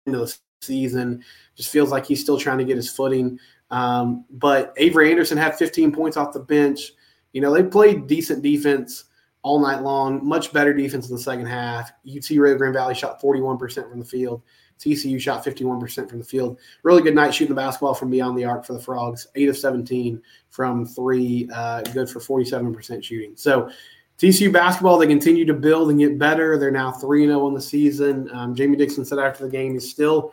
into 0.06 0.18
the 0.18 0.36
season. 0.60 1.22
Just 1.54 1.70
feels 1.70 1.90
like 1.90 2.04
he's 2.04 2.20
still 2.20 2.38
trying 2.38 2.58
to 2.58 2.64
get 2.64 2.76
his 2.76 2.90
footing. 2.90 3.38
Um, 3.70 4.24
but 4.30 4.72
Avery 4.76 5.10
Anderson 5.10 5.38
had 5.38 5.56
15 5.56 5.92
points 5.92 6.16
off 6.16 6.32
the 6.32 6.40
bench 6.40 6.92
you 7.36 7.42
know, 7.42 7.52
they 7.52 7.62
played 7.62 8.06
decent 8.06 8.42
defense 8.42 9.04
all 9.46 9.60
night 9.60 9.80
long, 9.80 10.26
much 10.26 10.52
better 10.52 10.74
defense 10.74 11.08
in 11.08 11.14
the 11.14 11.22
second 11.22 11.46
half. 11.46 11.92
UT 12.04 12.28
Rio 12.30 12.58
Grande 12.58 12.74
Valley 12.74 12.96
shot 12.96 13.22
41% 13.22 13.88
from 13.88 14.00
the 14.00 14.04
field. 14.04 14.42
TCU 14.80 15.20
shot 15.20 15.44
51% 15.44 16.10
from 16.10 16.18
the 16.18 16.24
field. 16.24 16.58
Really 16.82 17.00
good 17.00 17.14
night 17.14 17.32
shooting 17.32 17.54
the 17.54 17.60
basketball 17.60 17.94
from 17.94 18.10
beyond 18.10 18.36
the 18.36 18.44
arc 18.44 18.64
for 18.64 18.72
the 18.72 18.80
Frogs. 18.80 19.28
Eight 19.36 19.48
of 19.48 19.56
17 19.56 20.20
from 20.50 20.84
three, 20.84 21.48
uh, 21.54 21.82
good 21.82 22.10
for 22.10 22.18
47% 22.18 23.04
shooting. 23.04 23.34
So 23.36 23.70
TCU 24.18 24.52
basketball, 24.52 24.98
they 24.98 25.06
continue 25.06 25.44
to 25.44 25.54
build 25.54 25.90
and 25.90 26.00
get 26.00 26.18
better. 26.18 26.58
They're 26.58 26.72
now 26.72 26.90
3 26.90 27.26
0 27.26 27.46
in 27.46 27.54
the 27.54 27.60
season. 27.60 28.28
Um, 28.32 28.52
Jamie 28.52 28.76
Dixon 28.76 29.04
said 29.04 29.20
after 29.20 29.44
the 29.44 29.50
game 29.50 29.74
he's 29.74 29.88
still 29.88 30.32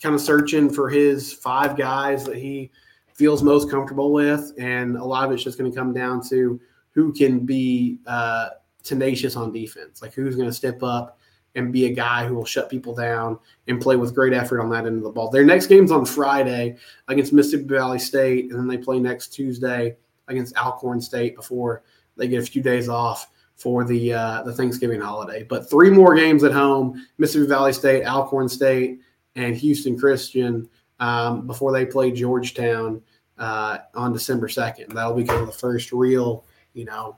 kind 0.00 0.14
of 0.14 0.20
searching 0.20 0.70
for 0.70 0.88
his 0.88 1.32
five 1.32 1.76
guys 1.76 2.24
that 2.26 2.36
he 2.36 2.70
feels 3.12 3.42
most 3.42 3.68
comfortable 3.68 4.12
with. 4.12 4.52
And 4.56 4.96
a 4.96 5.04
lot 5.04 5.26
of 5.26 5.32
it's 5.32 5.42
just 5.42 5.58
going 5.58 5.68
to 5.68 5.76
come 5.76 5.92
down 5.92 6.22
to 6.28 6.60
who 6.92 7.12
can 7.12 7.40
be 7.40 7.98
uh, 8.06 8.50
tenacious 8.82 9.36
on 9.36 9.52
defense, 9.52 10.02
like 10.02 10.14
who's 10.14 10.36
going 10.36 10.48
to 10.48 10.54
step 10.54 10.82
up 10.82 11.18
and 11.54 11.72
be 11.72 11.86
a 11.86 11.92
guy 11.92 12.26
who 12.26 12.34
will 12.34 12.44
shut 12.44 12.70
people 12.70 12.94
down 12.94 13.38
and 13.68 13.80
play 13.80 13.96
with 13.96 14.14
great 14.14 14.32
effort 14.32 14.60
on 14.60 14.70
that 14.70 14.86
end 14.86 14.96
of 14.96 15.02
the 15.02 15.10
ball. 15.10 15.30
Their 15.30 15.44
next 15.44 15.66
game's 15.66 15.92
on 15.92 16.06
Friday 16.06 16.76
against 17.08 17.32
Mississippi 17.32 17.64
Valley 17.64 17.98
State, 17.98 18.50
and 18.50 18.58
then 18.58 18.68
they 18.68 18.78
play 18.78 18.98
next 18.98 19.28
Tuesday 19.28 19.96
against 20.28 20.56
Alcorn 20.56 21.00
State 21.00 21.36
before 21.36 21.82
they 22.16 22.28
get 22.28 22.42
a 22.42 22.46
few 22.46 22.62
days 22.62 22.88
off 22.88 23.30
for 23.56 23.84
the 23.84 24.12
uh, 24.12 24.42
the 24.42 24.52
Thanksgiving 24.52 25.00
holiday. 25.00 25.42
But 25.42 25.68
three 25.68 25.90
more 25.90 26.14
games 26.14 26.42
at 26.42 26.52
home: 26.52 27.06
Mississippi 27.18 27.48
Valley 27.48 27.72
State, 27.72 28.04
Alcorn 28.04 28.48
State, 28.48 29.00
and 29.36 29.54
Houston 29.56 29.98
Christian 29.98 30.68
um, 31.00 31.46
before 31.46 31.72
they 31.72 31.84
play 31.84 32.12
Georgetown 32.12 33.02
uh, 33.38 33.78
on 33.94 34.12
December 34.12 34.48
second. 34.48 34.92
That'll 34.92 35.14
be 35.14 35.24
kind 35.24 35.40
of 35.40 35.46
the 35.46 35.52
first 35.52 35.92
real, 35.92 36.44
you 36.74 36.84
know, 36.84 37.16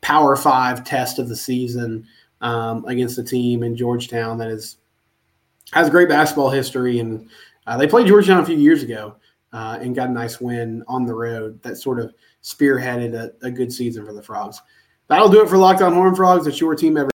Power 0.00 0.36
Five 0.36 0.84
test 0.84 1.18
of 1.18 1.28
the 1.28 1.36
season 1.36 2.06
um, 2.40 2.84
against 2.86 3.18
a 3.18 3.22
team 3.22 3.62
in 3.62 3.76
Georgetown 3.76 4.38
that 4.38 4.48
is 4.48 4.76
has 5.72 5.90
great 5.90 6.08
basketball 6.08 6.50
history, 6.50 7.00
and 7.00 7.28
uh, 7.66 7.76
they 7.76 7.86
played 7.86 8.06
Georgetown 8.06 8.40
a 8.40 8.46
few 8.46 8.56
years 8.56 8.82
ago 8.82 9.16
uh, 9.52 9.78
and 9.80 9.94
got 9.94 10.08
a 10.08 10.12
nice 10.12 10.40
win 10.40 10.84
on 10.86 11.04
the 11.04 11.14
road 11.14 11.60
that 11.62 11.76
sort 11.76 11.98
of 11.98 12.14
spearheaded 12.42 13.14
a, 13.14 13.32
a 13.44 13.50
good 13.50 13.72
season 13.72 14.04
for 14.04 14.12
the 14.12 14.22
Frogs. 14.22 14.60
That'll 15.08 15.28
do 15.28 15.42
it 15.42 15.48
for 15.48 15.56
Locked 15.56 15.82
On 15.82 15.92
Horned 15.92 16.16
Frogs. 16.16 16.46
It's 16.46 16.60
your 16.60 16.74
team 16.74 16.96
every 16.96 17.10